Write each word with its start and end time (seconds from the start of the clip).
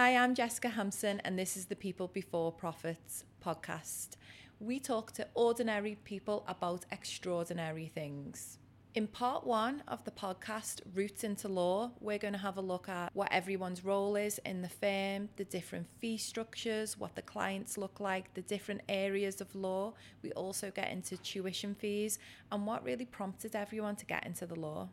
Hi, 0.00 0.14
I'm 0.14 0.36
Jessica 0.36 0.68
Hampson, 0.68 1.20
and 1.24 1.36
this 1.36 1.56
is 1.56 1.66
the 1.66 1.74
People 1.74 2.06
Before 2.06 2.52
Profits 2.52 3.24
podcast. 3.44 4.10
We 4.60 4.78
talk 4.78 5.10
to 5.14 5.26
ordinary 5.34 5.96
people 6.04 6.44
about 6.46 6.84
extraordinary 6.92 7.90
things. 7.92 8.58
In 8.94 9.08
part 9.08 9.44
one 9.44 9.82
of 9.88 10.04
the 10.04 10.12
podcast, 10.12 10.82
Routes 10.94 11.24
into 11.24 11.48
Law, 11.48 11.90
we're 11.98 12.18
going 12.18 12.34
to 12.34 12.38
have 12.38 12.58
a 12.58 12.60
look 12.60 12.88
at 12.88 13.10
what 13.12 13.32
everyone's 13.32 13.84
role 13.84 14.14
is 14.14 14.38
in 14.46 14.62
the 14.62 14.68
firm, 14.68 15.30
the 15.34 15.44
different 15.44 15.88
fee 15.98 16.16
structures, 16.16 16.96
what 16.96 17.16
the 17.16 17.22
clients 17.22 17.76
look 17.76 17.98
like, 17.98 18.32
the 18.34 18.42
different 18.42 18.82
areas 18.88 19.40
of 19.40 19.52
law. 19.52 19.94
We 20.22 20.30
also 20.30 20.70
get 20.70 20.92
into 20.92 21.16
tuition 21.16 21.74
fees 21.74 22.20
and 22.52 22.64
what 22.64 22.84
really 22.84 23.06
prompted 23.06 23.56
everyone 23.56 23.96
to 23.96 24.06
get 24.06 24.24
into 24.24 24.46
the 24.46 24.60
law. 24.60 24.90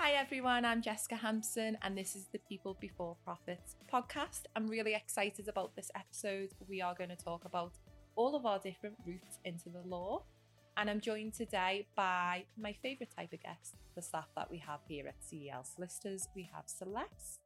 Hi 0.00 0.12
everyone, 0.12 0.64
I'm 0.64 0.80
Jessica 0.80 1.16
Hampson 1.16 1.76
and 1.82 1.98
this 1.98 2.14
is 2.14 2.28
the 2.32 2.38
People 2.48 2.76
Before 2.80 3.16
Profits 3.24 3.74
podcast. 3.92 4.42
I'm 4.54 4.68
really 4.68 4.94
excited 4.94 5.48
about 5.48 5.74
this 5.74 5.90
episode. 5.96 6.50
We 6.68 6.80
are 6.80 6.94
going 6.94 7.10
to 7.10 7.16
talk 7.16 7.44
about 7.44 7.72
all 8.14 8.36
of 8.36 8.46
our 8.46 8.60
different 8.60 8.94
routes 9.04 9.40
into 9.44 9.70
the 9.70 9.82
law. 9.84 10.22
And 10.76 10.88
I'm 10.88 11.00
joined 11.00 11.34
today 11.34 11.88
by 11.96 12.44
my 12.56 12.74
favourite 12.80 13.10
type 13.14 13.32
of 13.32 13.42
guest, 13.42 13.74
the 13.96 14.00
staff 14.00 14.28
that 14.36 14.48
we 14.48 14.58
have 14.58 14.78
here 14.86 15.08
at 15.08 15.16
CEL 15.20 15.64
Solicitors. 15.64 16.28
We 16.36 16.48
have 16.54 16.68
Celeste, 16.68 17.40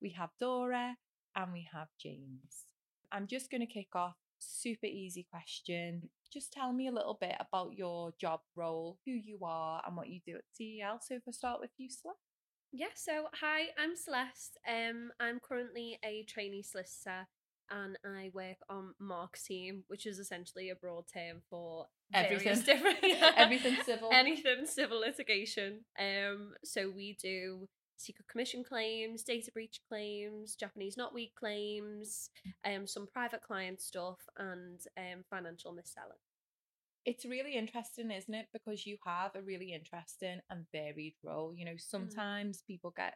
we 0.00 0.08
have 0.18 0.30
Dora, 0.40 0.96
and 1.36 1.52
we 1.52 1.68
have 1.74 1.88
James. 2.00 2.64
I'm 3.12 3.26
just 3.26 3.50
going 3.50 3.60
to 3.60 3.66
kick 3.66 3.94
off 3.94 4.16
super 4.42 4.86
easy 4.86 5.26
question. 5.30 6.08
Just 6.32 6.52
tell 6.52 6.72
me 6.72 6.88
a 6.88 6.92
little 6.92 7.16
bit 7.20 7.34
about 7.40 7.74
your 7.76 8.12
job 8.20 8.40
role, 8.56 8.98
who 9.04 9.12
you 9.12 9.38
are, 9.42 9.82
and 9.86 9.96
what 9.96 10.08
you 10.08 10.20
do 10.26 10.36
at 10.36 10.44
CEL. 10.54 11.00
So 11.02 11.14
if 11.14 11.22
I 11.28 11.30
start 11.32 11.60
with 11.60 11.70
you, 11.78 11.88
Celeste. 11.90 12.18
Yeah, 12.72 12.86
so 12.94 13.26
hi, 13.34 13.66
I'm 13.78 13.96
Celeste. 13.96 14.56
Um, 14.66 15.10
I'm 15.20 15.40
currently 15.40 15.98
a 16.02 16.24
trainee 16.24 16.62
solicitor 16.62 17.26
and 17.70 17.98
I 18.04 18.30
work 18.32 18.56
on 18.68 18.94
Mark's 18.98 19.44
team, 19.44 19.84
which 19.88 20.06
is 20.06 20.18
essentially 20.18 20.70
a 20.70 20.74
broad 20.74 21.04
term 21.12 21.42
for 21.50 21.86
Everything. 22.14 22.60
different 22.62 22.98
Everything 23.36 23.76
civil. 23.84 24.10
anything 24.12 24.66
civil 24.66 25.00
litigation. 25.00 25.80
Um, 25.98 26.52
so 26.64 26.90
we 26.94 27.16
do 27.22 27.68
secret 28.02 28.26
commission 28.28 28.64
claims, 28.64 29.22
data 29.22 29.50
breach 29.52 29.80
claims, 29.88 30.54
Japanese 30.56 30.96
knotweed 30.96 31.34
claims, 31.38 32.30
um, 32.64 32.86
some 32.86 33.06
private 33.06 33.42
client 33.42 33.80
stuff, 33.80 34.18
and 34.36 34.80
um, 34.98 35.22
financial 35.30 35.72
mis-selling. 35.72 36.18
It's 37.04 37.24
really 37.24 37.56
interesting, 37.56 38.10
isn't 38.10 38.34
it? 38.34 38.46
Because 38.52 38.86
you 38.86 38.96
have 39.04 39.34
a 39.34 39.42
really 39.42 39.72
interesting 39.72 40.40
and 40.50 40.66
varied 40.72 41.14
role. 41.24 41.52
You 41.56 41.64
know, 41.64 41.76
sometimes 41.76 42.62
people 42.66 42.92
get 42.96 43.14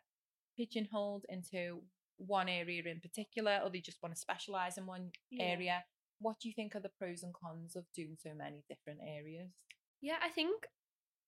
pigeonholed 0.56 1.24
into 1.28 1.82
one 2.18 2.48
area 2.48 2.82
in 2.86 3.00
particular, 3.00 3.60
or 3.62 3.70
they 3.70 3.80
just 3.80 4.02
want 4.02 4.14
to 4.14 4.20
specialize 4.20 4.78
in 4.78 4.86
one 4.86 5.12
Yeah. 5.30 5.44
area. 5.44 5.84
What 6.18 6.40
do 6.40 6.48
you 6.48 6.54
think 6.54 6.74
are 6.74 6.80
the 6.80 6.88
pros 6.88 7.22
and 7.22 7.34
cons 7.34 7.76
of 7.76 7.84
doing 7.92 8.16
so 8.18 8.34
many 8.34 8.64
different 8.68 9.00
areas? 9.06 9.52
Yeah, 10.00 10.18
I 10.22 10.30
think, 10.30 10.66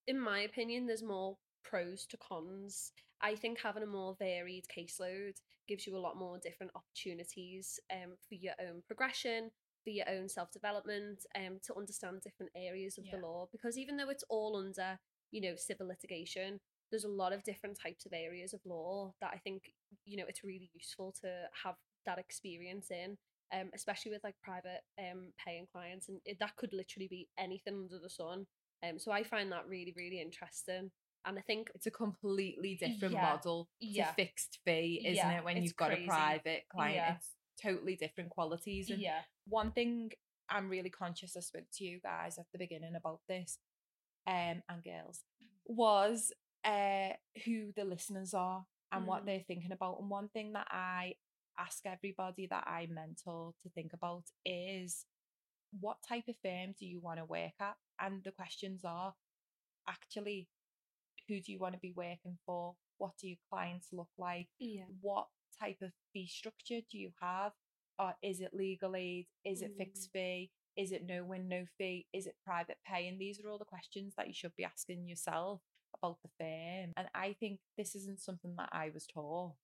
in 0.07 0.19
my 0.19 0.41
opinion, 0.41 0.87
there's 0.87 1.03
more 1.03 1.37
pros 1.65 2.07
to 2.07 2.17
cons. 2.17 2.93
I 3.21 3.35
think 3.35 3.59
having 3.61 3.83
a 3.83 3.87
more 3.87 4.17
varied 4.19 4.65
caseload 4.75 5.35
gives 5.67 5.87
you 5.87 5.97
a 5.97 5.99
lot 5.99 6.17
more 6.17 6.39
different 6.39 6.73
opportunities 6.75 7.79
um, 7.93 8.13
for 8.29 8.35
your 8.35 8.55
own 8.61 8.83
progression, 8.87 9.51
for 9.85 9.91
your 9.91 10.09
own 10.09 10.29
self 10.29 10.51
development, 10.53 11.25
um, 11.37 11.59
to 11.67 11.75
understand 11.77 12.21
different 12.23 12.53
areas 12.57 12.99
of 12.99 13.05
Yeah. 13.05 13.17
the 13.17 13.27
law. 13.27 13.49
Because 13.53 13.77
even 13.79 13.97
though 13.97 14.11
it's 14.11 14.25
all 14.29 14.57
under, 14.57 14.99
you 15.31 15.41
know, 15.41 15.57
civil 15.57 15.89
litigation, 15.89 16.61
there's 16.91 17.05
a 17.05 17.09
lot 17.09 17.33
of 17.33 17.43
different 17.45 17.79
types 17.79 18.07
of 18.07 18.13
areas 18.13 18.55
of 18.55 18.61
law 18.65 19.13
that 19.21 19.31
I 19.35 19.39
think, 19.39 19.75
you 20.05 20.17
know, 20.17 20.25
it's 20.29 20.45
really 20.45 20.71
useful 20.75 21.13
to 21.23 21.49
have 21.65 21.75
that 22.07 22.19
experience 22.19 22.91
in 22.91 23.19
um, 23.53 23.71
especially 23.75 24.13
with 24.13 24.25
like 24.25 24.35
private 24.43 24.81
um 24.99 25.33
paying 25.45 25.67
clients, 25.73 26.09
and 26.09 26.21
it, 26.25 26.39
that 26.41 26.57
could 26.57 26.73
literally 26.73 27.09
be 27.09 27.29
anything 27.39 27.75
under 27.75 27.99
the 27.99 28.11
sun. 28.11 28.47
Um, 28.87 28.99
so 28.99 29.11
I 29.11 29.25
find 29.25 29.51
that 29.53 29.67
really, 29.67 29.93
really 29.97 30.21
interesting, 30.21 30.91
and 31.25 31.39
I 31.39 31.43
think 31.43 31.71
It's 31.75 31.87
a 31.87 31.91
completely 31.91 32.77
different 32.77 33.15
Yeah. 33.15 33.23
model 33.23 33.69
Yeah. 33.81 34.09
to 34.09 34.15
fixed 34.15 34.59
fee, 34.65 35.03
isn't 35.05 35.17
Yeah, 35.17 35.39
it? 35.39 35.45
When 35.45 35.57
it's 35.57 35.65
you've 35.65 35.77
got 35.77 35.91
crazy. 35.91 36.05
a 36.05 36.09
private 36.09 36.69
client, 36.69 37.17
it's 37.17 37.37
totally 37.61 37.97
different 37.97 38.31
qualities. 38.31 38.91
And 38.91 39.01
yeah, 39.01 39.23
one 39.47 39.73
thing 39.73 40.13
I'm 40.49 40.69
really 40.71 40.91
conscious 40.91 41.37
I 41.37 41.41
spoke 41.41 41.67
to 41.75 41.85
you 41.85 42.01
guys 42.01 42.39
at 42.39 42.47
the 42.53 42.59
beginning 42.59 42.95
about 42.95 43.21
this, 43.29 43.59
um, 44.27 44.63
and 44.69 44.83
girls, 44.85 45.25
was 45.67 46.33
uh 46.65 47.11
who 47.45 47.73
the 47.73 47.85
listeners 47.85 48.35
are 48.35 48.67
and 48.91 49.07
what 49.07 49.23
Mm. 49.23 49.27
they're 49.27 49.45
thinking 49.47 49.73
about. 49.73 50.01
And 50.01 50.09
one 50.11 50.29
thing 50.31 50.53
that 50.55 50.67
I 50.71 51.17
ask 51.59 51.85
everybody 51.85 52.47
that 52.47 52.67
I 52.67 52.87
mentor 52.87 53.53
to 53.63 53.69
think 53.71 53.93
about 53.93 54.25
is 54.45 55.05
what 55.81 55.99
type 56.03 56.27
of 56.29 56.37
firm 56.39 56.73
do 56.79 56.87
you 56.87 57.01
want 57.01 57.19
to 57.19 57.25
work 57.27 57.53
at? 57.61 57.77
And 58.01 58.23
the 58.25 58.33
questions 58.33 58.85
are 58.85 59.15
actually 59.87 60.49
who 61.29 61.41
do 61.41 61.53
you 61.53 61.59
want 61.59 61.75
to 61.75 61.81
be 61.81 61.93
working 61.95 62.39
for? 62.47 62.75
What 62.99 63.13
do 63.21 63.29
your 63.29 63.39
clients 63.51 63.89
look 63.93 64.09
like? 64.19 64.49
yeah, 64.59 64.85
what 65.01 65.27
type 65.61 65.79
of 65.83 65.93
fee 66.13 66.27
structure 66.27 66.81
do 66.91 66.99
you 66.99 67.11
have? 67.21 67.53
Or 67.99 68.15
is 68.23 68.41
it 68.41 68.55
legal 68.55 68.95
aid? 68.95 69.27
Is 69.45 69.61
it 69.63 69.75
fixed 69.77 70.11
mm. 70.11 70.13
fee? 70.13 70.51
Is 70.77 70.93
it 70.93 71.05
no 71.05 71.25
win, 71.25 71.49
no 71.49 71.65
fee? 71.77 72.07
Is 72.13 72.27
it 72.27 72.37
private 72.45 72.79
pay? 72.87 73.09
And 73.09 73.19
these 73.19 73.41
are 73.41 73.51
all 73.51 73.59
the 73.59 73.65
questions 73.65 74.15
that 74.17 74.29
you 74.29 74.35
should 74.35 74.55
be 74.57 74.65
asking 74.65 75.09
yourself 75.09 75.61
about 76.01 76.19
the 76.23 76.29
firm. 76.39 76.93
And 76.97 77.09
I 77.15 77.35
think 77.41 77.59
this 77.77 77.97
isn't 77.97 78.21
something 78.21 78.55
that 78.57 78.69
I 78.71 78.91
was 78.95 79.05
taught. 79.07 79.55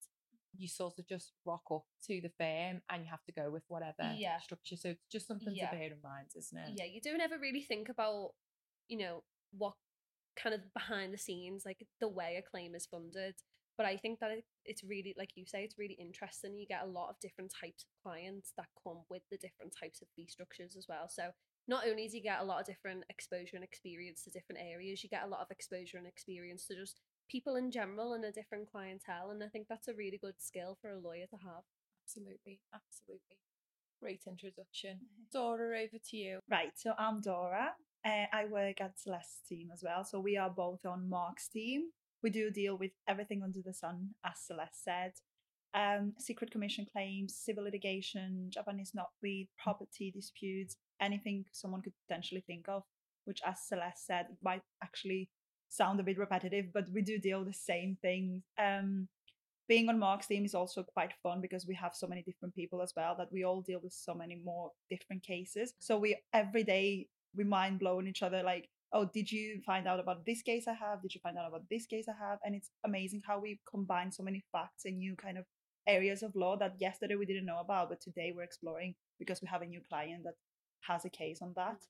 You 0.57 0.67
sort 0.67 0.99
of 0.99 1.07
just 1.07 1.33
rock 1.45 1.63
up 1.71 1.85
to 2.09 2.21
the 2.21 2.33
firm 2.37 2.83
and 2.91 3.05
you 3.05 3.11
have 3.11 3.23
to 3.27 3.33
go 3.33 3.51
with 3.53 3.63
whatever 3.69 4.13
Yeah. 4.17 4.41
structure. 4.41 4.77
So 4.77 4.91
it's 4.91 5.07
just 5.11 5.29
something 5.29 5.55
Yeah. 5.55 5.71
to 5.71 5.77
bear 5.77 5.93
in 5.93 6.01
mind, 6.03 6.33
isn't 6.35 6.59
it? 6.59 6.77
yeah. 6.77 6.87
You 6.87 7.01
don't 7.01 7.21
ever 7.21 7.39
really 7.39 7.63
think 7.63 7.89
about, 7.89 8.35
you 8.89 8.99
know, 8.99 9.23
what 9.57 9.75
kind 10.37 10.55
of 10.55 10.73
behind 10.73 11.13
the 11.13 11.19
scenes, 11.19 11.65
like 11.65 11.87
the 12.01 12.09
way 12.09 12.37
a 12.39 12.49
claim 12.49 12.75
is 12.75 12.87
funded. 12.87 13.35
But 13.77 13.87
I 13.87 13.97
think 13.97 14.21
that 14.21 14.31
it, 14.31 14.45
it's 14.65 14.85
really, 14.85 15.15
like 15.19 15.31
you 15.35 15.45
say, 15.47 15.65
it's 15.65 15.79
really 15.79 15.97
interesting. 15.99 16.57
You 16.57 16.67
get 16.67 16.85
a 16.85 16.91
lot 16.91 17.11
of 17.11 17.19
different 17.19 17.53
types 17.53 17.85
of 17.85 18.03
clients 18.03 18.53
that 18.57 18.67
come 18.83 18.99
with 19.11 19.23
the 19.31 19.37
different 19.37 19.75
types 19.79 20.01
of 20.01 20.09
fee 20.15 20.29
structures 20.29 20.77
as 20.77 20.87
well. 20.89 21.09
So 21.09 21.31
not 21.67 21.87
only 21.89 22.07
do 22.07 22.17
you 22.17 22.23
get 22.23 22.41
a 22.41 22.45
lot 22.45 22.61
of 22.61 22.67
different 22.67 23.05
exposure 23.09 23.57
and 23.57 23.65
experience 23.65 24.23
to 24.25 24.31
different 24.31 24.61
areas, 24.63 25.03
you 25.03 25.09
get 25.09 25.25
a 25.25 25.29
lot 25.29 25.41
of 25.41 25.51
exposure 25.51 25.99
and 25.99 26.07
experience 26.07 26.67
to 26.67 26.77
just 26.77 27.01
people 27.29 27.57
in 27.57 27.71
general 27.71 28.13
and 28.13 28.25
a 28.25 28.31
different 28.31 28.71
clientele. 28.71 29.31
And 29.31 29.43
I 29.43 29.49
think 29.49 29.67
that's 29.69 29.89
a 29.89 29.95
really 29.95 30.19
good 30.19 30.37
skill 30.39 30.79
for 30.81 30.91
a 30.91 30.99
lawyer 30.99 31.27
to 31.31 31.37
have. 31.37 31.65
Absolutely. 32.05 32.61
Absolutely. 32.73 33.39
Great 34.01 34.23
introduction. 34.29 35.01
Dora, 35.33 35.79
over 35.81 35.99
to 36.11 36.17
you. 36.17 36.39
Right, 36.51 36.73
so 36.77 36.93
I'm 36.99 37.21
Dora. 37.21 37.73
Uh, 38.05 38.27
I 38.33 38.45
work 38.47 38.81
at 38.81 38.99
Celeste's 38.99 39.41
team 39.49 39.71
as 39.73 39.83
well. 39.83 40.05
So 40.05 40.21
we 40.21 40.37
are 40.37 40.51
both 40.51 40.85
on 40.85 41.09
Mark's 41.09 41.49
team. 41.49 41.85
We 42.23 42.31
do 42.31 42.51
deal 42.51 42.77
with 42.77 42.93
everything 43.09 43.43
under 43.43 43.61
the 43.65 43.73
sun, 43.73 44.11
as 44.25 44.41
Celeste 44.47 44.85
said. 44.85 45.13
Um, 45.75 46.13
secret 46.19 46.51
commission 46.51 46.87
claims, 46.91 47.35
civil 47.35 47.65
litigation, 47.65 48.51
Japanese 48.51 48.93
knotweed, 48.93 49.49
property 49.59 50.11
disputes, 50.11 50.77
anything 51.01 51.45
someone 51.53 51.83
could 51.83 51.95
potentially 52.07 52.45
think 52.47 52.69
of, 52.69 52.83
which, 53.25 53.41
as 53.45 53.57
Celeste 53.67 54.07
said, 54.07 54.27
might 54.43 54.63
actually 54.83 55.31
sound 55.69 55.99
a 55.99 56.05
bit 56.05 56.19
repetitive, 56.19 56.67
but 56.73 56.89
we 56.93 57.03
do 57.03 57.19
deal 57.19 57.45
the 57.45 57.53
same 57.53 57.97
things. 58.01 58.43
Um, 58.59 59.09
being 59.67 59.89
on 59.89 59.99
Mark's 59.99 60.27
team 60.27 60.45
is 60.45 60.55
also 60.55 60.83
quite 60.83 61.13
fun 61.23 61.41
because 61.41 61.67
we 61.67 61.75
have 61.75 61.95
so 61.95 62.07
many 62.07 62.23
different 62.23 62.55
people 62.55 62.83
as 62.83 62.93
well 62.95 63.17
that 63.19 63.33
we 63.33 63.45
all 63.45 63.63
deal 63.63 63.81
with 63.83 63.93
so 63.93 64.15
many 64.15 64.41
more 64.45 64.71
different 64.91 65.23
cases. 65.23 65.73
So 65.81 65.99
we 65.99 66.19
every 66.33 66.65
day 66.65 67.09
we 67.37 67.45
mind 67.45 67.79
blowing 67.79 68.07
each 68.07 68.23
other 68.23 68.43
like, 68.43 68.69
oh, 68.93 69.09
did 69.13 69.31
you 69.31 69.61
find 69.67 69.89
out 69.89 70.01
about 70.01 70.25
this 70.25 70.43
case 70.43 70.67
I 70.69 70.75
have? 70.75 71.03
Did 71.03 71.15
you 71.15 71.21
find 71.21 71.37
out 71.37 71.49
about 71.49 71.69
this 71.69 71.87
case 71.87 72.07
I 72.09 72.25
have? 72.25 72.39
And 72.45 72.55
it's 72.55 72.71
amazing 72.85 73.23
how 73.27 73.41
we 73.41 73.61
combine 73.69 74.13
so 74.13 74.23
many 74.23 74.45
facts 74.53 74.85
and 74.85 74.99
new 74.99 75.17
kind 75.17 75.37
of 75.37 75.45
areas 75.87 76.23
of 76.23 76.35
law 76.37 76.57
that 76.59 76.77
yesterday 76.79 77.17
we 77.17 77.27
didn't 77.27 77.47
know 77.47 77.59
about, 77.59 77.89
but 77.89 78.01
today 78.01 78.33
we're 78.35 78.43
exploring 78.45 78.95
because 79.19 79.43
we 79.43 79.49
have 79.49 79.63
a 79.63 79.67
new 79.67 79.81
client 79.89 80.23
that 80.25 80.35
has 80.83 81.05
a 81.05 81.11
case 81.11 81.41
on 81.43 81.55
that. 81.57 81.83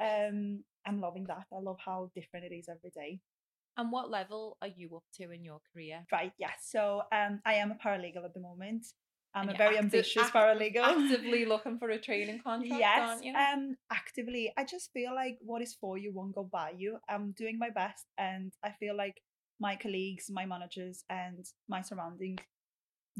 Um, 0.00 0.64
I'm 0.86 1.00
loving 1.00 1.24
that. 1.28 1.46
I 1.52 1.60
love 1.60 1.78
how 1.84 2.10
different 2.14 2.46
it 2.46 2.54
is 2.54 2.68
every 2.68 2.90
day. 2.90 3.20
And 3.76 3.90
what 3.90 4.10
level 4.10 4.56
are 4.62 4.68
you 4.68 4.96
up 4.96 5.04
to 5.14 5.32
in 5.32 5.42
your 5.44 5.60
career? 5.72 6.04
Right, 6.12 6.32
yes. 6.38 6.68
So 6.68 7.02
um, 7.12 7.40
I 7.44 7.54
am 7.54 7.72
a 7.72 7.74
paralegal 7.74 8.24
at 8.24 8.34
the 8.34 8.40
moment. 8.40 8.86
I'm 9.34 9.48
And 9.48 9.54
a 9.54 9.58
very 9.58 9.76
acti- 9.76 9.84
ambitious 9.86 10.22
act- 10.24 10.34
paralegal. 10.34 10.82
Actively 10.84 11.44
looking 11.52 11.78
for 11.78 11.90
a 11.90 11.98
training 11.98 12.40
contract, 12.42 12.80
yes, 12.80 12.98
aren't 13.00 13.24
you? 13.24 13.34
um, 13.34 13.76
actively. 13.92 14.52
I 14.56 14.64
just 14.64 14.92
feel 14.92 15.14
like 15.14 15.38
what 15.40 15.60
is 15.62 15.74
for 15.74 15.98
you 15.98 16.12
won't 16.12 16.34
go 16.34 16.44
by 16.44 16.70
you. 16.76 16.98
I'm 17.08 17.32
doing 17.32 17.58
my 17.58 17.70
best, 17.70 18.06
and 18.16 18.52
I 18.62 18.70
feel 18.78 18.96
like 18.96 19.20
my 19.60 19.76
colleagues, 19.76 20.26
my 20.30 20.46
managers, 20.46 21.04
and 21.10 21.44
my 21.68 21.82
surroundings 21.82 22.40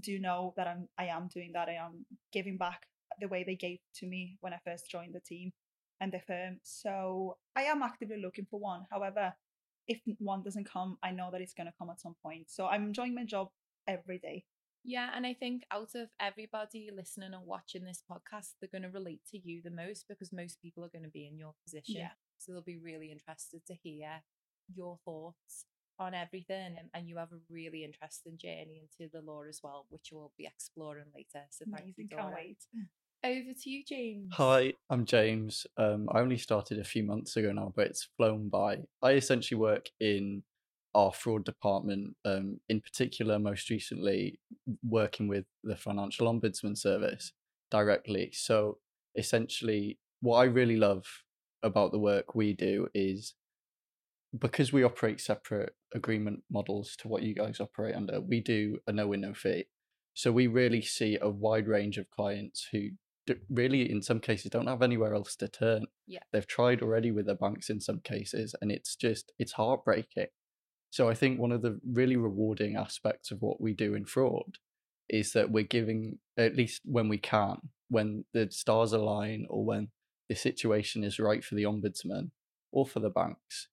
do 0.00 0.18
know 0.18 0.52
that 0.56 0.66
I'm 0.66 0.88
I 0.98 1.06
am 1.06 1.28
doing 1.32 1.52
that. 1.54 1.68
I 1.68 1.74
am 1.74 2.04
giving 2.32 2.56
back 2.56 2.86
the 3.20 3.28
way 3.28 3.44
they 3.44 3.54
gave 3.56 3.78
to 3.96 4.06
me 4.06 4.38
when 4.40 4.52
I 4.52 4.58
first 4.64 4.90
joined 4.90 5.14
the 5.14 5.20
team 5.20 5.52
and 6.00 6.12
the 6.12 6.20
firm. 6.20 6.58
So 6.62 7.36
I 7.54 7.62
am 7.64 7.82
actively 7.82 8.20
looking 8.20 8.46
for 8.50 8.58
one. 8.58 8.86
However, 8.90 9.32
if 9.86 10.00
one 10.18 10.42
doesn't 10.42 10.68
come, 10.68 10.98
I 11.02 11.10
know 11.12 11.30
that 11.30 11.40
it's 11.40 11.54
going 11.54 11.66
to 11.68 11.72
come 11.78 11.90
at 11.90 12.00
some 12.00 12.16
point. 12.22 12.50
So 12.50 12.66
I'm 12.66 12.84
enjoying 12.86 13.14
my 13.14 13.24
job 13.24 13.48
every 13.86 14.18
day. 14.18 14.44
Yeah, 14.84 15.10
and 15.14 15.26
I 15.26 15.32
think 15.32 15.62
out 15.72 15.94
of 15.94 16.08
everybody 16.20 16.90
listening 16.94 17.32
and 17.32 17.46
watching 17.46 17.84
this 17.84 18.02
podcast, 18.10 18.52
they're 18.60 18.68
going 18.70 18.82
to 18.82 18.96
relate 18.96 19.22
to 19.30 19.38
you 19.38 19.62
the 19.62 19.70
most 19.70 20.04
because 20.08 20.32
most 20.32 20.60
people 20.60 20.84
are 20.84 20.90
going 20.90 21.04
to 21.04 21.10
be 21.10 21.26
in 21.26 21.38
your 21.38 21.54
position. 21.64 21.96
Yeah. 21.96 22.10
So 22.38 22.52
they'll 22.52 22.62
be 22.62 22.76
really 22.76 23.10
interested 23.10 23.64
to 23.66 23.74
hear 23.74 24.22
your 24.74 24.98
thoughts 25.06 25.64
on 25.98 26.12
everything. 26.12 26.76
And, 26.78 26.90
and 26.92 27.08
you 27.08 27.16
have 27.16 27.32
a 27.32 27.40
really 27.50 27.82
interesting 27.82 28.36
journey 28.36 28.82
into 28.82 29.10
the 29.10 29.22
law 29.22 29.44
as 29.48 29.60
well, 29.64 29.86
which 29.88 30.10
we'll 30.12 30.32
be 30.36 30.46
exploring 30.46 31.06
later. 31.14 31.46
So 31.50 31.64
thank 31.74 31.94
you, 31.96 32.04
Amazing. 32.10 32.18
Can't 32.18 32.34
wait. 32.34 32.58
Over 33.24 33.54
to 33.58 33.70
you, 33.70 33.82
James. 33.88 34.28
Hi, 34.34 34.74
I'm 34.90 35.06
James. 35.06 35.66
Um, 35.78 36.10
I 36.12 36.20
only 36.20 36.36
started 36.36 36.78
a 36.78 36.84
few 36.84 37.04
months 37.04 37.36
ago 37.36 37.52
now, 37.52 37.72
but 37.74 37.86
it's 37.86 38.08
flown 38.18 38.50
by. 38.50 38.80
I 39.02 39.12
essentially 39.12 39.58
work 39.58 39.86
in 39.98 40.42
our 40.94 41.12
fraud 41.12 41.44
department, 41.44 42.16
um, 42.24 42.60
in 42.68 42.80
particular, 42.80 43.38
most 43.38 43.70
recently 43.70 44.38
working 44.86 45.28
with 45.28 45.44
the 45.62 45.76
Financial 45.76 46.32
Ombudsman 46.32 46.76
Service 46.78 47.32
directly. 47.70 48.30
So 48.32 48.78
essentially, 49.16 49.98
what 50.20 50.38
I 50.38 50.44
really 50.44 50.76
love 50.76 51.04
about 51.62 51.92
the 51.92 51.98
work 51.98 52.34
we 52.34 52.52
do 52.52 52.88
is 52.94 53.34
because 54.38 54.72
we 54.72 54.82
operate 54.82 55.20
separate 55.20 55.74
agreement 55.94 56.42
models 56.50 56.96
to 56.98 57.08
what 57.08 57.22
you 57.22 57.34
guys 57.34 57.60
operate 57.60 57.94
under, 57.94 58.20
we 58.20 58.40
do 58.40 58.78
a 58.86 58.92
no 58.92 59.06
win, 59.08 59.20
no 59.20 59.34
fee. 59.34 59.66
So 60.14 60.32
we 60.32 60.46
really 60.46 60.82
see 60.82 61.18
a 61.20 61.28
wide 61.28 61.68
range 61.68 61.98
of 61.98 62.10
clients 62.10 62.68
who 62.70 62.90
really, 63.48 63.90
in 63.90 64.02
some 64.02 64.20
cases, 64.20 64.50
don't 64.50 64.66
have 64.66 64.82
anywhere 64.82 65.14
else 65.14 65.34
to 65.36 65.48
turn. 65.48 65.86
Yeah. 66.06 66.20
They've 66.32 66.46
tried 66.46 66.82
already 66.82 67.10
with 67.10 67.26
their 67.26 67.34
banks 67.34 67.70
in 67.70 67.80
some 67.80 68.00
cases, 68.00 68.54
and 68.60 68.70
it's 68.70 68.96
just, 68.96 69.32
it's 69.38 69.52
heartbreaking. 69.52 70.26
So 70.94 71.08
I 71.08 71.14
think 71.14 71.40
one 71.40 71.50
of 71.50 71.60
the 71.60 71.80
really 71.84 72.14
rewarding 72.14 72.76
aspects 72.76 73.32
of 73.32 73.42
what 73.42 73.60
we 73.60 73.72
do 73.72 73.94
in 73.94 74.04
fraud 74.04 74.58
is 75.08 75.32
that 75.32 75.50
we're 75.50 75.64
giving, 75.64 76.20
at 76.38 76.54
least 76.54 76.82
when 76.84 77.08
we 77.08 77.18
can, 77.18 77.56
when 77.88 78.26
the 78.32 78.48
stars 78.52 78.92
align 78.92 79.44
or 79.50 79.64
when 79.64 79.88
the 80.28 80.36
situation 80.36 81.02
is 81.02 81.18
right 81.18 81.42
for 81.42 81.56
the 81.56 81.64
ombudsman 81.64 82.30
or 82.70 82.86
for 82.86 83.00
the 83.00 83.10
banks, 83.10 83.66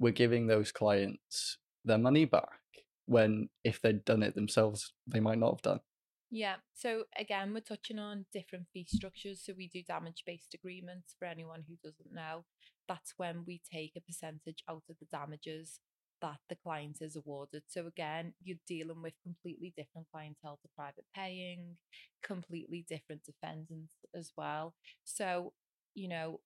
we're 0.00 0.10
giving 0.10 0.48
those 0.48 0.72
clients 0.72 1.58
their 1.84 1.96
money 1.96 2.24
back 2.24 2.58
when 3.06 3.50
if 3.62 3.80
they'd 3.80 4.04
done 4.04 4.24
it 4.24 4.34
themselves, 4.34 4.94
they 5.06 5.20
might 5.20 5.38
not 5.38 5.52
have 5.52 5.62
done. 5.62 5.80
Yeah. 6.28 6.56
So 6.74 7.04
again, 7.16 7.54
we're 7.54 7.60
touching 7.60 8.00
on 8.00 8.26
different 8.32 8.66
fee 8.72 8.88
structures. 8.88 9.42
So 9.46 9.52
we 9.56 9.68
do 9.68 9.84
damage 9.84 10.24
based 10.26 10.54
agreements 10.54 11.14
for 11.16 11.26
anyone 11.26 11.62
who 11.68 11.76
doesn't 11.84 12.12
know. 12.12 12.46
That's 12.88 13.14
when 13.16 13.44
we 13.46 13.60
take 13.72 13.92
a 13.96 14.00
percentage 14.00 14.64
out 14.68 14.82
of 14.90 14.96
the 14.98 15.06
damages 15.12 15.78
that 16.22 16.38
the 16.48 16.56
client 16.56 16.98
is 17.00 17.16
awarded. 17.16 17.62
So 17.68 17.86
again, 17.86 18.34
you're 18.42 18.58
dealing 18.66 19.02
with 19.02 19.14
completely 19.22 19.72
different 19.76 20.06
clientele 20.12 20.58
to 20.62 20.68
private 20.76 21.04
paying, 21.14 21.76
completely 22.22 22.84
different 22.88 23.22
defendants 23.24 23.94
as 24.14 24.32
well. 24.36 24.74
So, 25.04 25.52
you 25.94 26.08
know, 26.08 26.40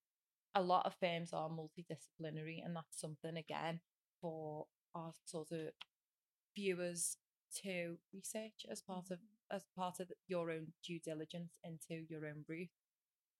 a 0.55 0.63
lot 0.63 0.87
of 0.87 0.95
firms 1.01 1.33
are 1.33 1.49
multidisciplinary, 1.49 2.65
and 2.65 2.75
that's 2.75 3.01
something 3.01 3.37
again 3.37 3.81
for 4.21 4.67
our 4.95 5.13
sort 5.25 5.53
of 5.53 5.71
viewers 6.57 7.17
to 7.63 7.97
research 8.13 8.67
as 8.71 8.83
part 8.83 9.11
of 9.11 9.19
mm-hmm. 9.19 9.57
as 9.57 9.65
part 9.77 10.01
of 10.01 10.11
your 10.27 10.51
own 10.51 10.67
due 10.85 10.99
diligence 10.99 11.53
into 11.65 12.05
your 12.09 12.27
own 12.27 12.45
route. 12.49 12.69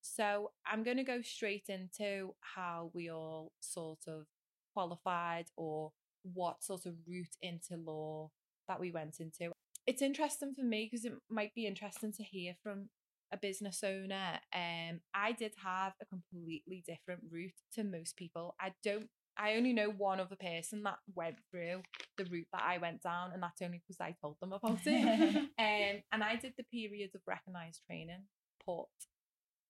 So 0.01 0.53
I'm 0.67 0.85
going 0.85 0.97
to 0.97 1.03
go 1.03 1.23
straight 1.23 1.69
into 1.69 2.35
how 2.41 2.91
we 2.95 3.11
all 3.11 3.53
sort 3.61 4.05
of 4.07 4.27
qualified 4.73 5.47
or 5.57 5.93
what 6.23 6.63
sort 6.63 6.87
of 6.87 6.95
route 7.07 7.37
into 7.43 7.77
law 7.77 8.31
that 8.69 8.81
we 8.81 8.91
went 8.91 9.17
into. 9.21 9.53
It's 9.87 10.03
interesting 10.03 10.55
for 10.55 10.63
me 10.63 10.89
because 10.91 11.05
it 11.05 11.15
might 11.31 11.55
be 11.55 11.67
interesting 11.67 12.13
to 12.13 12.23
hear 12.23 12.55
from 12.63 12.91
a 13.33 13.37
business 13.37 13.83
owner. 13.85 14.41
Um, 14.55 15.01
I 15.15 15.33
did 15.33 15.55
have 15.63 15.93
a 16.01 16.07
completely 16.07 16.85
different 16.87 17.23
route 17.31 17.53
to 17.75 17.85
most 17.85 18.17
people. 18.17 18.55
I 18.61 18.73
don't. 18.83 19.09
I 19.41 19.55
only 19.55 19.73
know 19.73 19.91
one 19.91 20.19
other 20.19 20.35
person 20.35 20.83
that 20.83 20.99
went 21.15 21.37
through 21.51 21.83
the 22.17 22.25
route 22.25 22.49
that 22.53 22.65
I 22.67 22.79
went 22.79 23.03
down, 23.03 23.31
and 23.33 23.43
that's 23.43 23.63
only 23.63 23.81
because 23.87 24.01
I 24.01 24.17
told 24.21 24.37
them 24.41 24.53
about 24.53 24.81
it. 24.85 25.37
um, 25.59 26.03
and 26.13 26.25
I 26.25 26.35
did 26.37 26.55
the 26.57 26.65
period 26.65 27.11
of 27.15 27.21
recognised 27.25 27.83
training, 27.87 28.25
PORT, 28.65 28.89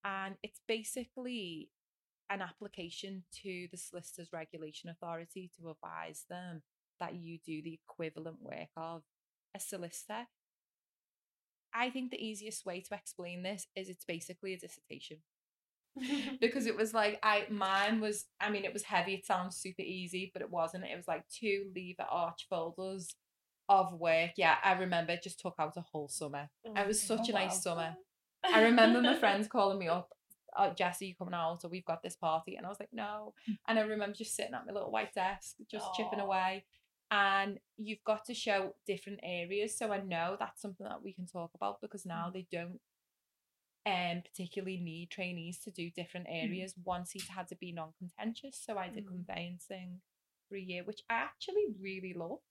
and 0.04 0.36
it's 0.42 0.60
basically 0.66 1.68
an 2.30 2.42
application 2.42 3.24
to 3.42 3.68
the 3.70 3.76
Solicitors 3.76 4.28
Regulation 4.32 4.90
Authority 4.90 5.50
to 5.58 5.70
advise 5.70 6.24
them 6.28 6.62
that 7.00 7.14
you 7.14 7.38
do 7.44 7.62
the 7.62 7.78
equivalent 7.88 8.42
work 8.42 8.68
of 8.76 9.02
a 9.54 9.60
solicitor. 9.60 10.26
I 11.74 11.90
think 11.90 12.10
the 12.10 12.24
easiest 12.24 12.64
way 12.66 12.80
to 12.80 12.94
explain 12.94 13.42
this 13.42 13.66
is 13.76 13.88
it's 13.88 14.04
basically 14.04 14.54
a 14.54 14.58
dissertation. 14.58 15.18
Because 16.40 16.66
it 16.66 16.76
was 16.76 16.94
like 16.94 17.18
I 17.22 17.46
mine 17.50 18.00
was 18.00 18.26
I 18.40 18.50
mean 18.50 18.64
it 18.64 18.72
was 18.72 18.84
heavy 18.84 19.14
it 19.14 19.26
sounds 19.26 19.56
super 19.56 19.82
easy 19.82 20.30
but 20.32 20.42
it 20.42 20.50
wasn't. 20.50 20.84
It 20.84 20.96
was 20.96 21.08
like 21.08 21.24
two 21.28 21.70
lever 21.74 22.06
arch 22.08 22.46
folders 22.48 23.14
of 23.68 23.92
work. 23.94 24.30
Yeah 24.36 24.56
I 24.62 24.72
remember 24.74 25.12
it 25.12 25.22
just 25.22 25.40
took 25.40 25.54
out 25.58 25.76
a 25.76 25.80
whole 25.80 26.08
summer. 26.08 26.48
Oh 26.66 26.74
it 26.76 26.86
was 26.86 27.00
such 27.00 27.28
Oh, 27.28 27.30
a 27.30 27.32
nice 27.32 27.54
wow. 27.54 27.60
summer. 27.60 27.96
I 28.44 28.62
remember 28.62 29.02
my 29.02 29.14
friends 29.18 29.48
calling 29.48 29.78
me 29.78 29.88
up 29.88 30.10
oh, 30.56 30.72
Jesse 30.74 31.06
you 31.06 31.14
coming 31.14 31.34
out? 31.34 31.60
Or 31.64 31.68
we've 31.70 31.84
got 31.84 32.02
this 32.02 32.16
party. 32.16 32.56
And 32.56 32.64
I 32.66 32.68
was 32.68 32.80
like 32.80 32.92
no. 32.92 33.34
And 33.66 33.78
I 33.78 33.82
remember 33.82 34.14
just 34.16 34.34
sitting 34.36 34.54
at 34.54 34.66
my 34.66 34.72
little 34.72 34.90
white 34.90 35.14
desk 35.14 35.56
just 35.70 35.86
chipping 35.94 36.20
away. 36.20 36.64
And 37.10 37.58
you've 37.78 38.04
got 38.04 38.26
to 38.26 38.34
show 38.34 38.74
different 38.86 39.20
areas. 39.22 39.76
So 39.78 39.92
I 39.92 40.00
know 40.00 40.36
that's 40.38 40.60
something 40.60 40.86
that 40.86 41.02
we 41.02 41.12
can 41.12 41.26
talk 41.26 41.50
about 41.54 41.80
because 41.80 42.04
now 42.04 42.30
they 42.32 42.46
don't 42.52 42.80
um 43.86 44.22
particularly 44.22 44.78
need 44.78 45.08
trainees 45.10 45.58
to 45.60 45.70
do 45.70 45.90
different 45.90 46.26
areas. 46.28 46.74
One 46.84 47.06
seat 47.06 47.24
had 47.34 47.48
to 47.48 47.56
be 47.56 47.72
non-contentious. 47.72 48.60
So 48.64 48.76
I 48.76 48.88
did 48.88 49.04
Mm. 49.06 49.08
conveyancing 49.08 50.00
for 50.48 50.56
a 50.56 50.60
year 50.60 50.82
which 50.84 51.00
I 51.08 51.14
actually 51.14 51.66
really 51.80 52.12
loved. 52.14 52.42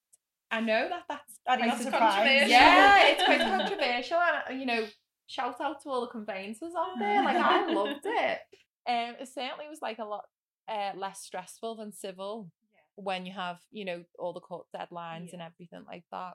I 0.49 0.61
know 0.61 0.87
that 0.89 1.03
that's 1.09 1.39
Are 1.45 1.57
you 1.57 1.63
quite 1.63 1.67
not 1.67 1.79
a- 1.79 1.83
surprised? 1.83 2.15
controversial. 2.15 2.49
yeah 2.49 3.07
it's 3.09 3.23
quite 3.23 3.39
controversial. 3.57 4.17
And 4.49 4.59
you 4.59 4.65
know 4.65 4.87
shout 5.27 5.59
out 5.61 5.81
to 5.83 5.89
all 5.89 6.01
the 6.01 6.07
conveyancers 6.07 6.73
out 6.77 6.97
there 6.99 7.23
like 7.23 7.37
I 7.37 7.71
loved 7.71 8.01
it. 8.05 8.39
Um 8.87 9.15
it 9.19 9.27
certainly 9.27 9.67
was 9.69 9.79
like 9.81 9.99
a 9.99 10.05
lot 10.05 10.25
uh, 10.69 10.91
less 10.97 11.21
stressful 11.21 11.75
than 11.75 11.93
civil 11.93 12.51
when 12.95 13.25
you 13.25 13.33
have 13.33 13.59
you 13.71 13.85
know 13.85 14.03
all 14.19 14.33
the 14.33 14.39
court 14.39 14.65
deadlines 14.75 15.31
and 15.33 15.41
everything 15.41 15.83
like 15.87 16.03
that. 16.11 16.33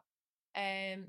Um 0.57 1.07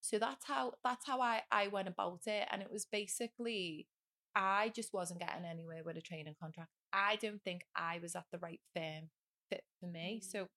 so 0.00 0.18
that's 0.18 0.44
how 0.46 0.72
that's 0.84 1.06
how 1.06 1.20
I 1.20 1.42
I 1.50 1.68
went 1.68 1.88
about 1.88 2.20
it 2.26 2.46
and 2.50 2.62
it 2.62 2.70
was 2.72 2.86
basically 2.86 3.86
I 4.34 4.70
just 4.74 4.92
wasn't 4.92 5.20
getting 5.20 5.44
anywhere 5.46 5.82
with 5.84 5.96
a 5.96 6.02
training 6.02 6.36
contract. 6.40 6.70
I 6.92 7.16
don't 7.16 7.42
think 7.42 7.62
I 7.74 7.98
was 8.02 8.14
at 8.14 8.24
the 8.32 8.38
right 8.38 8.60
firm 8.74 9.08
fit 9.50 9.64
for 9.80 9.86
me 9.86 10.20
Mm. 10.22 10.30
so 10.30 10.48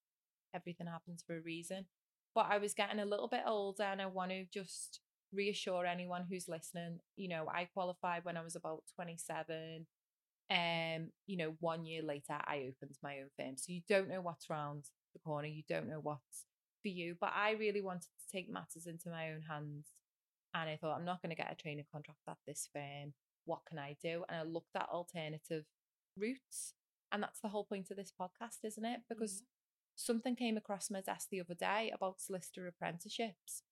everything 0.53 0.87
happens 0.87 1.23
for 1.25 1.37
a 1.37 1.41
reason. 1.41 1.85
But 2.35 2.47
I 2.49 2.57
was 2.57 2.73
getting 2.73 2.99
a 2.99 3.05
little 3.05 3.27
bit 3.27 3.41
older 3.45 3.83
and 3.83 4.01
I 4.01 4.05
want 4.07 4.31
to 4.31 4.45
just 4.53 4.99
reassure 5.33 5.85
anyone 5.85 6.25
who's 6.29 6.47
listening 6.47 6.99
you 7.15 7.27
know 7.27 7.45
I 7.53 7.65
qualified 7.73 8.25
when 8.25 8.37
I 8.37 8.43
was 8.43 8.55
about 8.55 8.83
27 8.95 9.85
um 10.51 11.09
you 11.27 11.37
know 11.37 11.55
one 11.59 11.85
year 11.85 12.01
later 12.01 12.35
i 12.47 12.67
opened 12.67 12.97
my 13.03 13.19
own 13.19 13.29
firm. 13.37 13.55
So 13.55 13.71
you 13.71 13.81
don't 13.87 14.09
know 14.09 14.21
what's 14.21 14.49
around 14.49 14.85
the 15.13 15.19
corner 15.19 15.47
you 15.47 15.61
don't 15.69 15.87
know 15.87 15.99
what's 16.01 16.45
for 16.81 16.87
you 16.87 17.15
but 17.19 17.31
i 17.35 17.51
really 17.51 17.81
wanted 17.81 18.03
to 18.17 18.31
take 18.31 18.49
matters 18.49 18.87
into 18.87 19.09
my 19.09 19.31
own 19.31 19.41
hands 19.47 19.87
and 20.55 20.69
i 20.69 20.75
thought 20.75 20.97
i'm 20.97 21.05
not 21.05 21.21
going 21.21 21.29
to 21.29 21.35
get 21.35 21.51
a 21.51 21.55
training 21.55 21.85
contract 21.91 22.19
at 22.27 22.37
this 22.47 22.67
firm 22.73 23.13
what 23.45 23.65
can 23.67 23.79
i 23.79 23.95
do? 24.01 24.23
And 24.29 24.39
i 24.39 24.43
looked 24.43 24.75
at 24.75 24.89
alternative 24.89 25.65
routes 26.17 26.73
and 27.11 27.21
that's 27.23 27.39
the 27.39 27.49
whole 27.49 27.63
point 27.63 27.89
of 27.91 27.97
this 27.97 28.13
podcast 28.19 28.57
isn't 28.63 28.85
it? 28.85 29.01
Because 29.09 29.43
something 29.95 30.35
came 30.35 30.57
across 30.57 30.89
my 30.89 31.01
desk 31.01 31.27
the 31.29 31.41
other 31.41 31.55
day 31.55 31.91
about 31.93 32.21
solicitor 32.21 32.67
apprenticeships 32.67 33.63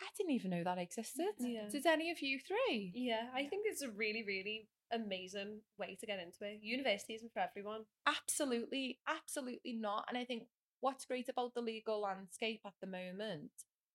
i 0.00 0.06
didn't 0.16 0.32
even 0.32 0.50
know 0.50 0.64
that 0.64 0.78
existed 0.78 1.26
Yeah. 1.38 1.68
did 1.70 1.86
any 1.86 2.10
of 2.10 2.20
you 2.20 2.38
three 2.38 2.92
Yeah, 2.94 3.28
I 3.34 3.46
think 3.46 3.64
it's 3.66 3.82
a 3.82 3.90
really, 3.90 4.22
really 4.26 4.68
amazing 4.92 5.60
way 5.78 5.96
to 6.00 6.06
get 6.06 6.20
into 6.20 6.44
it. 6.44 6.60
University 6.62 7.14
isn't 7.14 7.32
for 7.32 7.40
everyone. 7.40 7.82
Absolutely, 8.06 9.00
absolutely 9.08 9.72
not. 9.72 10.04
And 10.08 10.16
I 10.16 10.24
think 10.24 10.44
what's 10.80 11.04
great 11.04 11.28
about 11.28 11.54
the 11.54 11.60
legal 11.62 12.00
landscape 12.02 12.60
at 12.64 12.74
the 12.80 12.86
moment, 12.86 13.50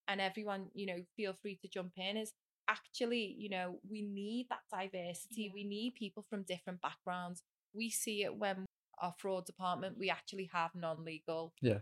and 0.08 0.20
everyone, 0.20 0.68
you 0.74 0.86
know, 0.88 1.00
feel 1.16 1.34
free 1.34 1.58
to 1.62 1.68
jump 1.70 1.94
in, 1.98 2.18
is 2.18 2.34
actually, 2.68 3.36
you 3.38 3.50
know, 3.50 3.80
we 3.90 4.02
need 4.02 4.48
that 4.50 4.64
diversity. 4.72 5.44
Yeah. 5.44 5.52
We 5.54 5.64
need 5.64 5.94
people 5.96 6.26
from 6.30 6.44
different 6.44 6.82
backgrounds. 6.82 7.44
We 7.74 7.90
see 7.90 8.24
it 8.24 8.36
when 8.36 8.66
our 9.02 9.14
fraud 9.18 9.46
department, 9.46 9.98
we 9.98 10.10
actually 10.10 10.50
have 10.52 10.72
non 10.76 11.06
legal 11.06 11.54
Yeah. 11.62 11.80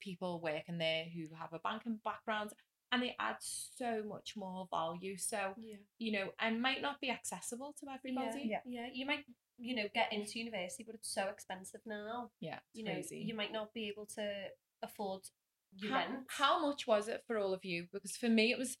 people 0.00 0.40
working 0.40 0.78
there 0.78 1.06
who 1.06 1.34
have 1.34 1.52
a 1.52 1.58
banking 1.58 1.98
background. 2.04 2.52
And 2.92 3.02
they 3.02 3.14
add 3.18 3.36
so 3.40 4.02
much 4.04 4.34
more 4.36 4.66
value. 4.70 5.16
So, 5.16 5.54
Yeah. 5.56 5.76
you 5.98 6.12
know, 6.12 6.32
and 6.38 6.60
might 6.62 6.82
not 6.82 7.00
be 7.00 7.10
accessible 7.10 7.74
to 7.80 7.86
everybody. 7.90 8.42
Yeah. 8.48 8.60
Yeah. 8.64 8.88
You 8.92 9.06
might, 9.06 9.24
you 9.58 9.74
know, 9.74 9.88
get 9.94 10.12
into 10.12 10.38
university, 10.38 10.84
but 10.84 10.94
it's 10.94 11.08
so 11.12 11.26
expensive 11.28 11.80
now. 11.86 12.30
Yeah, 12.40 12.56
it's 12.56 12.78
You 12.78 12.84
know, 12.84 12.92
crazy. 12.92 13.18
you 13.18 13.34
might 13.34 13.52
not 13.52 13.72
be 13.74 13.88
able 13.88 14.06
to 14.06 14.48
afford 14.82 15.22
your 15.72 15.92
how, 15.92 15.98
rent. 15.98 16.26
how 16.28 16.58
much 16.60 16.86
was 16.86 17.08
it 17.08 17.24
for 17.26 17.38
all 17.38 17.52
of 17.52 17.64
you? 17.64 17.88
Because 17.92 18.16
for 18.16 18.28
me, 18.28 18.52
it 18.52 18.58
was 18.58 18.78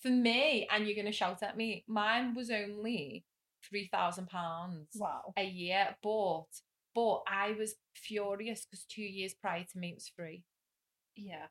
for 0.00 0.10
me, 0.10 0.66
and 0.70 0.86
you're 0.86 0.96
gonna 0.96 1.12
shout 1.12 1.42
at 1.42 1.56
me. 1.56 1.84
Mine 1.86 2.34
was 2.34 2.50
only 2.50 3.24
three 3.68 3.88
thousand 3.88 4.28
pounds 4.28 4.88
Wow. 4.96 5.32
a 5.36 5.44
year, 5.44 5.96
but 6.02 6.46
but 6.94 7.22
I 7.26 7.52
was 7.52 7.74
furious 7.94 8.64
because 8.66 8.84
two 8.84 9.02
years 9.02 9.34
prior 9.34 9.64
to 9.64 9.78
me 9.78 9.90
it 9.90 9.94
was 9.96 10.08
free. 10.08 10.44
Yeah. 11.16 11.46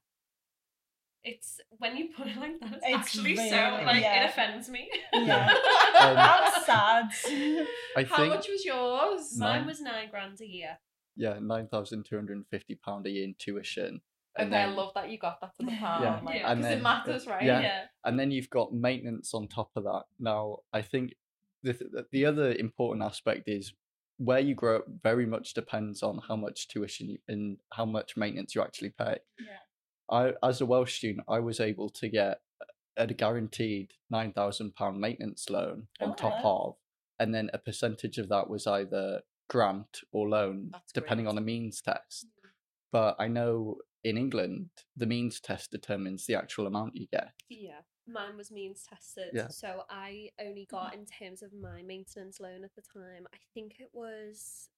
It's 1.23 1.61
when 1.77 1.95
you 1.95 2.09
put 2.15 2.27
it 2.27 2.37
like 2.37 2.59
that, 2.59 2.73
it's, 2.73 2.83
It's 2.85 2.95
actually 2.97 3.35
so 3.37 3.43
like 3.85 4.01
yeah. 4.01 4.25
it 4.25 4.29
offends 4.29 4.69
me. 4.69 4.89
Yeah. 5.13 5.53
Um, 5.93 6.15
That's 6.15 6.65
sad. 6.65 7.05
I 7.95 8.03
How 8.03 8.15
think 8.17 8.29
much 8.33 8.47
was 8.49 8.65
yours? 8.65 9.37
Mine- 9.37 9.59
Mine 9.59 9.67
was 9.67 9.79
nine 9.79 10.09
grand 10.09 10.41
a 10.41 10.45
year. 10.47 10.79
yeah, 11.15 11.37
nine 11.39 11.67
thousand 11.67 12.03
two 12.05 12.15
hundred 12.15 12.37
and 12.37 12.47
fifty 12.47 12.75
pound 12.75 13.05
a 13.05 13.09
year 13.11 13.23
in 13.23 13.35
tuition. 13.37 14.01
Okay, 14.37 14.45
And 14.47 14.55
I 14.55 14.65
love 14.65 14.91
that 14.95 15.09
you 15.11 15.17
got 15.19 15.39
that 15.41 15.55
to 15.59 15.65
the 15.65 15.71
Yeah. 15.71 15.79
pound. 15.79 16.03
Yeah. 16.03 16.19
like, 16.25 16.35
Yeah. 16.35 16.53
because 16.55 16.65
it 16.65 16.69
then- 16.69 16.81
matters, 16.81 17.27
right? 17.27 17.43
Yeah. 17.43 17.85
and 18.03 18.19
then 18.19 18.31
you've 18.31 18.49
got 18.49 18.73
maintenance 18.73 19.33
on 19.35 19.47
top 19.47 19.69
of 19.75 19.83
that. 19.83 20.03
Now, 20.19 20.57
I 20.73 20.81
think 20.81 21.13
the 21.61 21.73
th- 21.73 21.91
the 22.11 22.25
other 22.25 22.51
important 22.53 23.03
aspect 23.05 23.43
is 23.47 23.73
where 24.17 24.39
you 24.39 24.55
grow 24.55 24.77
up 24.77 24.85
very 25.03 25.25
much 25.27 25.53
depends 25.53 26.01
on 26.03 26.19
how 26.27 26.35
much 26.35 26.67
tuition 26.67 27.09
you, 27.11 27.19
and 27.27 27.57
how 27.71 27.85
much 27.85 28.17
maintenance 28.17 28.55
you 28.55 28.61
actually 28.61 28.89
pay. 28.89 29.19
Yeah. 29.39 29.57
I, 30.09 30.33
as 30.43 30.61
a 30.61 30.65
Welsh 30.65 30.97
student, 30.97 31.25
I 31.27 31.39
was 31.39 31.59
able 31.59 31.89
to 31.89 32.09
get 32.09 32.41
a 32.97 33.07
guaranteed 33.07 33.93
nine 34.09 34.33
thousand 34.33 34.75
pound 34.75 34.99
maintenance 34.99 35.49
loan 35.49 35.87
on 35.99 36.15
top 36.15 36.39
of, 36.43 36.75
and 37.19 37.33
then 37.33 37.49
a 37.53 37.57
percentage 37.57 38.17
of 38.17 38.29
that 38.29 38.49
was 38.49 38.67
either 38.67 39.21
grant 39.49 40.01
or 40.11 40.29
loan, 40.29 40.69
That's 40.71 40.91
depending 40.91 41.25
great. 41.25 41.31
on 41.31 41.35
the 41.35 41.41
means 41.41 41.81
test. 41.81 42.27
Hmm. 42.41 42.49
But 42.91 43.15
I 43.19 43.27
know 43.27 43.77
in 44.03 44.17
England, 44.17 44.69
the 44.95 45.05
means 45.05 45.39
test 45.39 45.71
determines 45.71 46.25
the 46.25 46.35
actual 46.35 46.67
amount 46.67 46.95
you 46.95 47.07
get. 47.11 47.31
Yeah. 47.49 47.81
Mine 48.05 48.35
was 48.35 48.51
means 48.51 48.83
tested. 48.87 49.29
Yeah. 49.33 49.47
So 49.47 49.83
I 49.89 50.29
only 50.39 50.67
mm-hmm. 50.69 50.75
got 50.75 50.93
in 50.93 51.05
terms 51.05 51.41
of 51.41 51.53
my 51.53 51.81
maintenance 51.83 52.39
loan 52.39 52.63
at 52.63 52.75
the 52.75 52.81
time, 52.81 53.25
I 53.33 53.37
think 53.53 53.77
it 53.79 53.89
was 53.93 54.69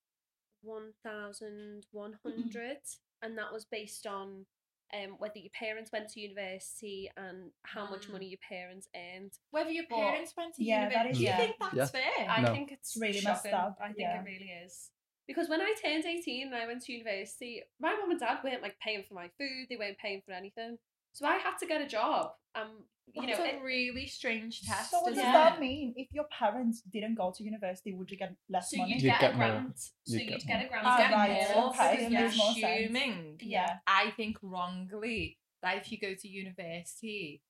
one 0.61 0.93
thousand 1.03 1.87
one 1.91 2.17
hundred. 2.23 2.77
and 3.21 3.37
that 3.37 3.51
was 3.51 3.65
based 3.65 4.05
on 4.05 4.45
um 4.93 5.15
whether 5.17 5.39
your 5.39 5.49
parents 5.57 5.91
went 5.91 6.09
to 6.09 6.19
university 6.19 7.09
and 7.17 7.51
how 7.63 7.89
much 7.89 8.07
Mm. 8.07 8.13
money 8.13 8.27
your 8.27 8.39
parents 8.47 8.87
earned. 8.95 9.33
Whether 9.51 9.71
your 9.71 9.85
But- 9.89 9.97
parents 9.97 10.33
went 10.37 10.55
to 10.55 10.63
Yeah, 10.63 10.89
that 10.89 10.91
university, 10.91 11.11
is- 11.11 11.17
do 11.17 11.23
you 11.23 11.29
yeah. 11.29 11.37
think 11.37 11.55
that's 11.59 11.75
Yeah. 11.75 11.85
fair? 12.01 12.29
I 12.29 12.41
No. 12.41 12.51
think 12.53 12.71
it's 12.71 12.95
really 12.97 13.21
messed 13.21 13.43
shocking. 13.45 13.53
up, 13.53 13.77
I 13.81 13.87
think 13.87 13.99
yeah. 13.99 14.21
it 14.21 14.25
really 14.25 14.49
is. 14.51 14.91
Because 15.27 15.49
when 15.49 15.59
I 15.61 15.73
turned 15.81 16.05
18 16.05 16.47
and 16.47 16.55
I 16.55 16.67
went 16.67 16.83
to 16.83 16.93
university, 16.93 17.63
my 17.79 17.95
mum 17.95 18.11
and 18.11 18.19
dad 18.19 18.43
weren't 18.43 18.61
like 18.61 18.77
paying 18.79 19.03
for 19.03 19.15
my 19.15 19.29
food, 19.39 19.67
they 19.69 19.75
weren't 19.75 19.97
paying 19.97 20.21
for 20.21 20.33
anything. 20.33 20.77
So 21.13 21.25
I 21.25 21.37
had 21.37 21.57
to 21.57 21.65
get 21.65 21.81
a 21.81 21.87
job. 21.87 22.35
Um, 22.55 22.69
you 23.13 23.27
That's 23.27 23.39
know, 23.39 23.45
a 23.45 23.47
it- 23.49 23.61
really 23.63 24.07
strange 24.07 24.61
test. 24.63 24.91
so 24.91 24.99
what 25.01 25.09
does 25.09 25.19
isn't 25.19 25.31
that 25.31 25.59
mean? 25.59 25.93
If 25.95 26.07
your 26.11 26.25
parents 26.37 26.81
didn't 26.81 27.15
go 27.15 27.31
to 27.35 27.43
university, 27.43 27.93
would 27.93 28.09
you 28.11 28.17
get 28.17 28.35
less 28.49 28.71
so 28.71 28.77
money? 28.77 28.93
you'd 28.93 29.01
You'd 29.03 29.09
get, 29.09 29.21
get 29.21 29.33
a 29.33 29.37
more. 29.37 29.47
grant. 29.47 29.79
So 29.79 29.91
You'd 30.07 30.21
you'd 30.21 30.29
get 30.29 30.47
get, 30.47 30.65
a 30.65 30.67
grant. 30.69 30.85
You 30.85 30.91
Ah, 30.91 30.97
get 30.97 31.11
right, 31.11 31.55
more 31.55 31.69
okay, 31.69 31.91
because 31.91 32.05
it 32.07 32.11
you're 32.11 32.21
makes 32.21 32.37
more 32.37 32.53
sense. 32.53 32.65
assuming, 32.85 33.39
Yeah. 33.41 33.77
I 33.87 34.11
think 34.17 34.37
wrongly, 34.41 35.37
that 35.61 35.77
if 35.77 35.91
you 35.91 35.99
go 35.99 36.13
to 36.13 36.27
university, 36.27 37.41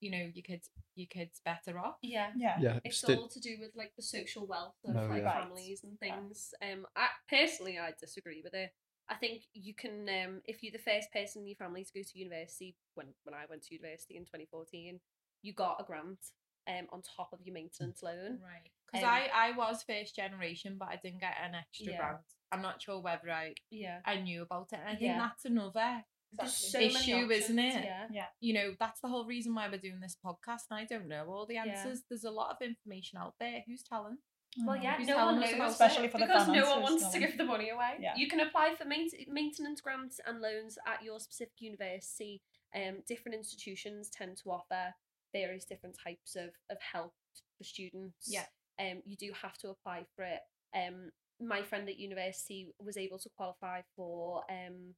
you 0.00 0.10
know, 0.10 0.30
your 0.34 0.42
kids, 0.42 0.68
your 0.94 1.06
kids 1.08 1.40
better 1.44 1.78
off. 1.78 1.96
Yeah. 2.02 2.30
Yeah. 2.36 2.56
Yeah, 2.60 2.80
It's 2.84 2.98
sti- 2.98 3.14
all 3.14 3.28
to 3.28 3.40
do 3.40 3.56
with 3.60 3.70
like 3.74 3.92
the 3.96 4.02
social 4.02 4.46
wealth 4.46 4.74
of 4.84 4.94
No, 4.94 5.06
like 5.06 5.22
yeah. 5.22 5.40
Families 5.42 5.82
and 5.84 5.96
Yeah. 6.02 6.14
things. 6.16 6.54
Um, 6.62 6.86
I 6.96 7.08
personally 7.28 7.78
I 7.78 7.92
disagree 7.98 8.40
with 8.42 8.54
it. 8.54 8.72
I 9.12 9.16
think 9.16 9.42
you 9.52 9.74
can 9.74 10.08
um 10.08 10.40
if 10.46 10.62
you're 10.62 10.72
the 10.72 10.78
first 10.90 11.12
person 11.12 11.42
in 11.42 11.48
your 11.48 11.56
family 11.56 11.84
to 11.84 11.92
go 11.94 12.00
to 12.02 12.18
university 12.18 12.74
when 12.94 13.08
when 13.24 13.34
I 13.34 13.44
went 13.48 13.62
to 13.64 13.74
university 13.74 14.16
in 14.16 14.22
2014, 14.24 15.00
you 15.42 15.52
got 15.52 15.76
a 15.80 15.84
grant 15.84 16.18
um 16.68 16.86
on 16.92 17.02
top 17.16 17.30
of 17.32 17.40
your 17.44 17.54
maintenance 17.54 18.02
loan. 18.02 18.38
Right. 18.42 18.70
Because 18.86 19.04
Um, 19.04 19.10
I, 19.10 19.30
I 19.34 19.50
was 19.52 19.82
first 19.82 20.14
generation, 20.16 20.76
but 20.78 20.88
I 20.88 20.96
didn't 21.02 21.20
get 21.20 21.34
an 21.42 21.54
extra 21.54 21.92
Yeah. 21.92 21.98
grant. 21.98 22.20
I'm 22.52 22.62
not 22.62 22.80
sure 22.82 23.00
whether 23.00 23.30
I, 23.30 23.54
Yeah. 23.70 24.00
I 24.04 24.16
knew 24.20 24.42
about 24.42 24.68
it. 24.72 24.78
And 24.80 24.88
I 24.88 24.92
think 24.92 25.02
Yeah. 25.02 25.18
that's 25.18 25.44
another, 25.46 26.04
Exactly. 26.34 26.68
so 26.68 26.80
Issue, 26.80 27.30
isn't 27.30 27.58
it? 27.58 27.84
Yeah. 27.84 28.06
yeah. 28.12 28.26
you 28.40 28.52
know, 28.52 28.74
that's 28.78 29.00
the 29.00 29.08
whole 29.08 29.24
reason 29.26 29.54
why 29.54 29.68
we're 29.70 29.78
doing 29.78 30.00
this 30.00 30.16
podcast. 30.22 30.62
And 30.70 30.78
I 30.78 30.84
don't 30.84 31.08
know 31.08 31.24
all 31.28 31.46
the 31.46 31.54
Yeah. 31.54 31.64
answers. 31.68 32.02
There's 32.08 32.24
a 32.24 32.30
lot 32.30 32.50
of 32.54 32.60
information 32.60 33.18
out 33.18 33.34
there. 33.40 33.64
Who's 33.66 33.82
telling? 33.82 34.18
Well, 34.64 34.76
yeah, 34.76 34.96
no 35.00 35.16
one 35.16 35.40
knows 35.40 35.72
Especially 35.72 36.06
it 36.06 36.12
for 36.12 36.18
the 36.18 36.26
because 36.26 36.48
no 36.48 36.68
one 36.68 36.82
wants 36.82 37.08
to 37.08 37.18
give 37.18 37.38
the 37.38 37.44
money 37.44 37.70
away. 37.70 37.96
Yeah. 38.00 38.12
You 38.16 38.28
can 38.28 38.40
apply 38.40 38.74
for 38.76 38.84
main- 38.84 39.08
maintenance 39.28 39.80
grants 39.80 40.20
and 40.26 40.40
loans 40.40 40.78
at 40.86 41.02
your 41.02 41.20
specific 41.20 41.54
university. 41.60 42.42
Um, 42.74 43.02
different 43.08 43.36
institutions 43.36 44.10
tend 44.10 44.36
to 44.44 44.50
offer 44.50 44.94
various 45.32 45.64
different 45.64 45.96
types 46.02 46.36
of, 46.36 46.50
of 46.70 46.76
help 46.80 47.14
for 47.56 47.64
students. 47.64 48.28
Yeah. 48.28 48.44
Um, 48.78 49.02
you 49.04 49.16
do 49.16 49.30
have 49.40 49.56
to 49.58 49.70
apply 49.70 50.04
for 50.14 50.24
it. 50.24 50.40
Um, 50.76 51.10
my 51.40 51.62
friend 51.62 51.88
at 51.88 51.98
university 51.98 52.68
was 52.78 52.96
able 52.96 53.18
to 53.18 53.28
qualify 53.36 53.80
for 53.96 54.42
um 54.50 54.94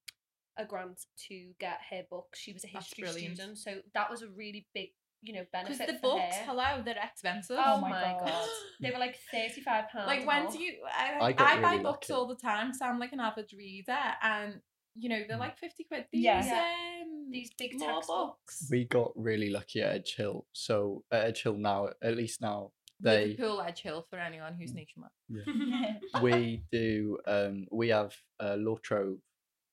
a 0.56 0.64
grant 0.64 1.06
to 1.28 1.50
get 1.58 1.78
her 1.90 2.02
books. 2.11 2.38
She 2.38 2.52
was 2.52 2.64
a 2.64 2.68
history 2.68 3.08
student, 3.08 3.58
so 3.58 3.80
that 3.94 4.11
was 4.11 4.23
a 4.23 4.28
really 4.28 4.66
big, 4.73 4.90
you 5.25 5.33
know, 5.35 5.45
Because 5.50 5.78
benefit 5.78 5.87
the 6.02 6.07
books, 6.09 6.37
her. 6.37 6.45
hello, 6.45 6.83
they're 6.85 6.99
expensive. 7.02 7.57
Oh, 7.59 7.75
Oh 7.76 7.81
my 7.81 7.90
my 7.90 8.02
god. 8.02 8.26
God. 8.26 8.49
They 8.81 8.90
were 8.90 8.99
like 8.99 9.16
thirty 9.33 9.61
five 9.62 9.88
pounds. 9.90 10.07
like 10.07 10.26
when 10.26 10.50
do 10.52 10.59
you 10.62 10.75
I, 10.87 11.19
I 11.21 11.26
I, 11.26 11.33
got 11.33 11.62
buy 11.62 11.76
books 11.78 12.11
lucky. 12.11 12.12
all 12.12 12.26
the 12.26 12.35
time 12.37 12.73
so 12.75 12.85
I'm 12.85 12.99
like 12.99 13.12
an 13.12 13.21
avid 13.21 13.50
reader 13.57 13.97
and 14.23 14.61
you 14.95 15.09
know 15.09 15.21
they're 15.26 15.37
Mm. 15.37 15.40
like 15.40 15.59
50 15.59 15.85
quid 15.85 16.07
these 16.12 16.23
Yeah. 16.25 16.64
um 17.02 17.31
these 17.31 17.50
big 17.59 17.73
law 17.81 17.95
textbooks? 17.97 18.69
we 18.71 18.85
got 18.85 19.11
really 19.16 19.50
lucky 19.50 19.81
at 19.83 19.95
Edge 19.95 20.14
Hill. 20.16 20.47
So 20.52 21.04
at 21.11 21.25
Edge 21.26 21.43
Hill 21.43 21.57
now, 21.57 21.88
at 22.02 22.16
least 22.16 22.40
now, 22.40 22.73
they 23.00 23.28
Liverpool 23.28 23.61
Edge 23.62 23.81
Hill 23.81 24.07
for 24.09 24.19
anyone 24.19 24.54
who's 24.54 24.73
Mm. 24.73 24.76
nationwide 24.83 26.00
we 26.23 26.62
do 26.71 27.19
um 27.26 27.66
we 27.73 27.88
have 27.88 28.14
uh, 28.40 28.57
Law 28.59 28.76
Trove, 28.76 29.19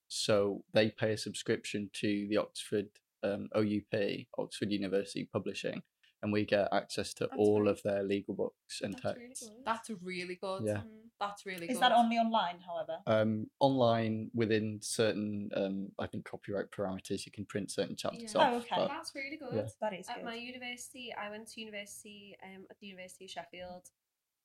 so 0.08 0.64
they 0.72 0.90
pay 0.90 1.12
a 1.12 1.16
subscription 1.18 1.90
to 2.00 2.26
the 2.28 2.38
Oxford 2.38 2.88
um, 3.22 3.48
OUP, 3.56 4.26
Oxford 4.38 4.70
University 4.70 5.28
Publishing, 5.32 5.82
and 6.22 6.32
we 6.32 6.44
get 6.44 6.68
access 6.72 7.12
to 7.14 7.24
That's 7.26 7.36
all 7.38 7.60
great. 7.60 7.70
of 7.72 7.82
their 7.82 8.02
legal 8.02 8.34
books 8.34 8.80
and 8.82 8.94
That's 8.94 9.18
texts. 9.18 9.48
good. 9.48 9.64
that's 9.64 9.90
really 10.02 10.36
good 10.36 10.64
Yeah. 10.66 10.78
Mhm. 10.82 10.98
that's 11.20 11.46
really 11.46 11.66
Is 11.68 11.74
good 11.78 11.82
that 11.82 11.92
only 11.92 12.16
online, 12.16 12.58
however? 12.60 12.98
Um, 13.06 13.50
online 13.60 14.30
within 14.34 14.80
certain 14.82 15.50
um, 15.56 15.92
I 15.98 16.06
think 16.08 16.24
copyright 16.24 16.70
parameters, 16.70 17.24
you 17.26 17.32
can 17.32 17.44
print 17.46 17.70
certain 17.70 17.96
chapters 17.96 18.34
Yeah. 18.34 18.40
off. 18.40 18.52
Oh, 18.52 18.56
okay. 18.58 18.76
but- 18.76 18.88
That's 18.88 19.14
really 19.14 19.36
good. 19.36 19.54
Yeah. 19.54 19.68
That 19.80 19.92
is 19.94 20.08
At 20.08 20.16
good. 20.16 20.24
my 20.24 20.34
university, 20.34 21.12
I 21.14 21.30
went 21.30 21.48
to 21.48 21.60
university 21.60 22.36
um, 22.42 22.66
at 22.70 22.78
the 22.80 22.86
University 22.88 23.24
of 23.26 23.30
Sheffield. 23.30 23.88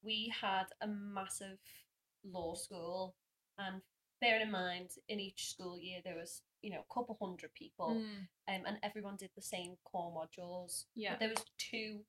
We 0.04 0.32
had 0.40 0.68
a 0.82 0.88
massive 0.88 1.60
law 2.24 2.54
school, 2.56 3.16
and 3.58 3.82
bearing 4.22 4.44
in 4.44 4.52
mind, 4.52 4.92
in 5.08 5.20
each 5.20 5.50
school 5.50 5.78
year 5.80 6.02
there 6.04 6.16
was 6.16 6.42
you 6.62 6.72
know 6.72 6.80
a 6.90 6.94
couple 6.94 7.18
hundred 7.22 7.54
people, 7.54 7.96
Mm, 7.96 8.56
um, 8.56 8.64
and 8.68 8.78
everyone 8.84 9.16
did 9.18 9.32
the 9.36 9.42
same 9.42 9.76
core 9.84 10.12
modules. 10.12 10.86
yeah 10.96 11.12
But 11.12 11.20
there 11.20 11.30
was 11.30 11.44
two 11.58 12.02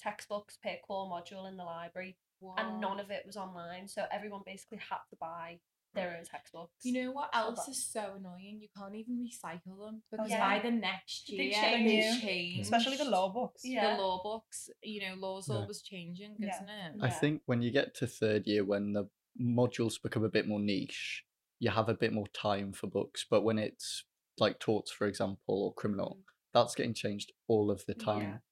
textbooks 0.00 0.58
per 0.62 0.76
core 0.86 1.08
module 1.10 1.48
in 1.48 1.56
the 1.56 1.64
library, 1.64 2.16
and 2.58 2.80
none 2.80 3.00
of 3.00 3.10
it 3.10 3.22
was 3.26 3.36
online, 3.36 3.88
so 3.88 4.04
everyone 4.12 4.42
basically 4.44 4.78
had 4.78 4.98
to 5.10 5.16
buy 5.20 5.60
their 5.94 6.16
own 6.18 6.24
textbooks. 6.24 6.72
you 6.82 6.92
know 6.92 7.12
what 7.12 7.30
else 7.32 7.68
is 7.68 7.86
so 7.86 8.14
annoying 8.18 8.58
you 8.60 8.66
can't 8.76 8.96
even 8.96 9.16
recycle 9.16 9.78
them 9.86 10.02
because 10.10 10.28
yeah. 10.28 10.40
by 10.48 10.58
the 10.58 10.68
next 10.72 11.28
They 11.28 11.44
year 11.44 11.52
change. 11.52 11.84
they 11.86 12.20
change 12.20 12.60
Especially 12.62 12.96
the 12.96 13.04
law 13.04 13.28
books. 13.32 13.60
Yeah. 13.64 13.94
the 13.96 14.02
law 14.02 14.20
books 14.20 14.68
you 14.82 15.00
know 15.02 15.14
law's 15.14 15.48
Yeah. 15.48 15.54
always 15.58 15.82
changing 15.82 16.34
Yeah. 16.40 16.48
isn't 16.56 16.68
it 16.68 16.96
I 17.00 17.06
Yeah. 17.06 17.12
think 17.20 17.42
when 17.46 17.62
you 17.62 17.70
get 17.70 17.94
to 17.98 18.08
third 18.08 18.44
year, 18.48 18.64
when 18.64 18.92
the 18.92 19.04
modules 19.40 20.02
become 20.02 20.24
a 20.24 20.28
bit 20.28 20.48
more 20.48 20.58
niche, 20.58 21.24
you 21.64 21.70
have 21.70 21.88
a 21.88 21.94
bit 22.02 22.12
more 22.12 22.26
time 22.48 22.72
for 22.72 22.86
books. 22.88 23.24
But 23.30 23.42
when 23.42 23.58
it's 23.58 24.04
like 24.38 24.58
torts, 24.60 24.90
for 24.92 25.06
example, 25.06 25.56
or 25.64 25.74
criminal, 25.74 26.18
mm. 26.20 26.24
that's 26.52 26.74
getting 26.74 26.94
changed 26.94 27.32
all 27.48 27.70
of 27.70 27.80
the 27.86 27.94
Yeah. 27.98 28.04
time, 28.04 28.42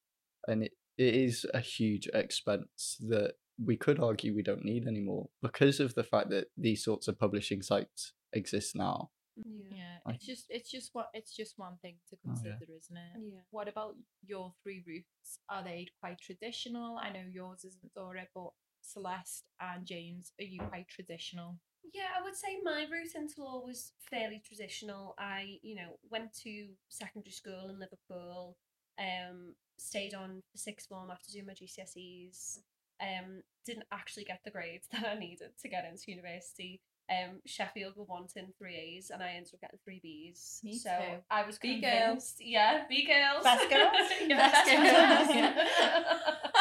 and 0.49 0.63
it, 0.65 0.73
it 0.97 1.15
is 1.15 1.45
a 1.53 1.61
huge 1.61 2.09
expense 2.15 2.97
that 3.13 3.33
we 3.63 3.77
could 3.77 4.01
argue 4.01 4.35
we 4.35 4.43
don't 4.51 4.65
need 4.65 4.87
anymore 4.87 5.29
because 5.43 5.79
of 5.79 5.95
the 5.95 6.05
fact 6.13 6.31
that 6.31 6.47
these 6.57 6.83
sorts 6.83 7.07
of 7.07 7.19
publishing 7.19 7.61
sites 7.63 8.15
exist 8.33 8.75
now. 8.75 9.11
Yeah. 9.37 9.77
yeah 9.77 9.97
I- 10.07 10.13
it's 10.15 10.27
just 10.27 10.47
it's 10.57 10.71
just 10.71 10.89
what 10.95 11.09
it's 11.15 11.35
just 11.41 11.55
one 11.59 11.77
thing 11.83 11.97
to 12.11 12.17
Oh, 12.17 12.35
yeah. 12.45 12.53
consider 12.53 12.73
isn't 12.81 12.97
it 12.97 13.13
Yeah. 13.33 13.41
what 13.51 13.69
about 13.69 13.95
your 14.33 14.53
three 14.63 14.83
routes 14.87 15.31
are 15.49 15.65
they 15.65 15.89
quite 16.01 16.19
traditional 16.29 16.99
i 16.99 17.09
know 17.15 17.25
yours 17.39 17.65
isn't 17.65 17.95
dora 17.95 18.27
but 18.35 18.51
celeste 18.83 19.45
and 19.59 19.87
james 19.87 20.33
are 20.39 20.45
you 20.45 20.61
quite 20.73 20.89
traditional 20.89 21.59
Yeah, 21.93 22.09
I 22.19 22.23
would 22.23 22.37
say 22.37 22.59
my 22.63 22.87
route 22.91 23.15
into 23.15 23.43
law 23.43 23.63
was 23.65 23.93
fairly 23.99 24.41
traditional. 24.45 25.15
I, 25.19 25.59
you 25.63 25.75
know, 25.75 25.99
went 26.11 26.33
to 26.45 26.69
secondary 26.89 27.33
school 27.33 27.69
in 27.69 27.79
Liverpool. 27.79 28.57
Um, 28.99 29.55
stayed 29.79 30.15
on 30.15 30.43
for 30.51 30.59
sixth 30.59 30.89
form 30.89 31.11
after 31.11 31.33
doing 31.33 31.47
my 31.47 31.55
GCSEs. 31.55 32.59
Um, 33.01 33.43
didn't 33.67 33.87
actually 33.91 34.25
get 34.25 34.41
the 34.45 34.51
grades 34.51 34.87
that 34.93 35.07
I 35.07 35.19
needed 35.19 35.51
to 35.61 35.69
get 35.69 35.85
into 35.85 36.11
university. 36.11 36.81
Um, 37.11 37.41
Sheffield 37.45 37.97
were 37.97 38.05
wanting 38.05 38.53
three 38.57 38.77
A's 38.77 39.11
and 39.11 39.23
I 39.23 39.33
ended 39.33 39.53
up 39.55 39.61
getting 39.61 39.79
three 39.85 40.01
B's. 40.03 40.61
Me 40.63 40.79
so 40.79 40.91
too. 40.91 41.17
I 41.31 41.45
was 41.45 41.59
B 41.59 41.81
girls. 41.81 42.35
Yeah, 42.39 42.85
B 42.89 43.05
girls. 43.07 43.43
Best 43.43 43.69
girls? 43.69 44.11
yeah, 44.27 44.37
Best 44.37 44.67
best 44.67 45.29
girls. 45.29 45.57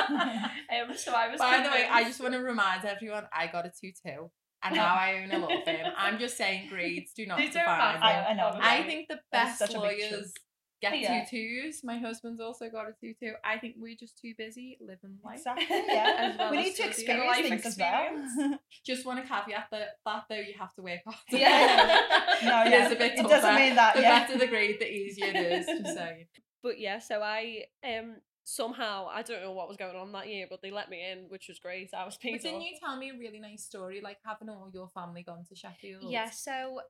girls. 0.10 0.90
um, 0.90 0.98
so 0.98 1.14
I 1.14 1.30
was. 1.30 1.40
By 1.40 1.62
the 1.64 1.70
way, 1.70 1.88
I 1.90 2.04
just 2.04 2.20
want 2.20 2.34
to 2.34 2.40
remind 2.40 2.86
everyone 2.86 3.28
I 3.32 3.48
got 3.48 3.66
a 3.66 3.70
2 3.70 3.92
2. 4.06 4.32
And 4.64 4.76
now 4.76 4.94
I 4.96 5.22
own 5.24 5.32
a 5.32 5.40
law 5.40 5.50
firm. 5.66 5.92
I'm 5.98 6.20
just 6.20 6.38
saying 6.38 6.70
grades 6.70 7.14
do 7.14 7.26
not 7.26 7.38
don't 7.40 7.48
define 7.52 7.66
matter, 7.78 8.04
I- 8.04 8.26
I 8.30 8.34
know. 8.34 8.52
I 8.62 8.84
think 8.84 9.08
the 9.10 9.20
best 9.32 9.60
such 9.60 9.72
a 9.74 9.80
big 9.82 10.00
lawyers 10.02 10.34
get 10.82 10.98
Yeah. 11.00 11.26
two 11.26 11.38
twos. 11.66 11.84
My 11.84 11.98
husband's 12.00 12.40
also 12.42 12.70
got 12.70 12.88
a 12.88 12.94
two 13.00 13.14
two. 13.20 13.34
I 13.44 13.58
think 13.60 13.76
we're 13.78 13.96
just 13.96 14.18
too 14.20 14.34
busy 14.38 14.78
living 14.82 15.18
life. 15.24 15.38
Exactly. 15.38 15.66
Yeah. 15.70 16.36
Well 16.40 16.52
we 16.52 16.58
need 16.58 16.76
to 16.76 16.86
experience 16.88 17.38
things 17.48 17.66
as 17.66 17.78
well. 17.78 18.60
Just 18.86 19.06
want 19.06 19.22
to 19.22 19.28
caveat 19.28 19.68
that 19.72 19.98
that 20.06 20.24
though 20.30 20.36
you 20.36 20.54
have 20.60 20.74
to 20.76 20.82
work 20.82 21.02
hard. 21.06 21.18
Yeah. 21.30 22.00
no, 22.44 22.64
It 22.66 22.72
yeah. 22.72 22.86
is 22.88 22.92
a 22.92 22.96
bit 22.96 23.14
it 23.20 23.28
doesn't 23.28 23.56
mean 23.56 23.76
that. 23.76 23.96
the 23.96 24.02
Yeah. 24.02 24.20
better 24.26 24.38
the 24.40 24.48
grade, 24.48 24.78
the 24.80 24.92
easier 24.92 25.28
it 25.28 25.36
is. 25.36 25.66
Just 25.68 25.96
saying. 25.96 26.26
but 26.64 26.80
yeah, 26.80 26.98
so 27.00 27.22
I 27.22 27.66
um 27.84 28.16
somehow 28.44 29.08
I 29.12 29.22
don't 29.22 29.42
know 29.42 29.52
what 29.52 29.68
was 29.68 29.78
going 29.78 29.96
on 29.96 30.12
that 30.14 30.28
year, 30.28 30.48
but 30.50 30.62
they 30.62 30.72
let 30.72 30.90
me 30.90 31.04
in, 31.12 31.26
which 31.30 31.48
was 31.48 31.60
great. 31.60 31.90
I 31.94 32.06
was 32.06 32.18
paid 32.18 32.34
But 32.34 32.42
didn't 32.44 32.62
you 32.62 32.76
tell 32.84 32.98
me 32.98 33.10
a 33.10 33.14
really 33.18 33.40
nice 33.40 33.64
story, 33.64 34.02
like 34.02 34.18
having 34.26 34.50
all 34.50 34.70
your 34.74 34.90
family 34.90 35.24
gone 35.24 35.44
to 35.50 35.56
Sheffield? 35.56 36.12
Yeah, 36.12 36.30
so 36.30 36.82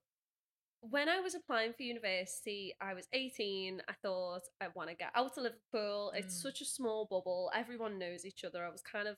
when 0.81 1.07
I 1.09 1.19
was 1.19 1.35
applying 1.35 1.73
for 1.73 1.83
university, 1.83 2.73
I 2.81 2.93
was 2.93 3.07
18. 3.13 3.81
I 3.87 3.93
thought 4.01 4.41
I 4.59 4.67
want 4.75 4.89
to 4.89 4.95
get 4.95 5.11
out 5.13 5.37
of 5.37 5.43
Liverpool. 5.43 6.11
It's 6.15 6.35
Mm. 6.35 6.41
such 6.41 6.61
a 6.61 6.65
small 6.65 7.05
bubble. 7.05 7.51
Everyone 7.53 7.99
knows 7.99 8.25
each 8.25 8.43
other. 8.43 8.65
I 8.65 8.69
was 8.69 8.81
kind 8.81 9.07
of 9.07 9.17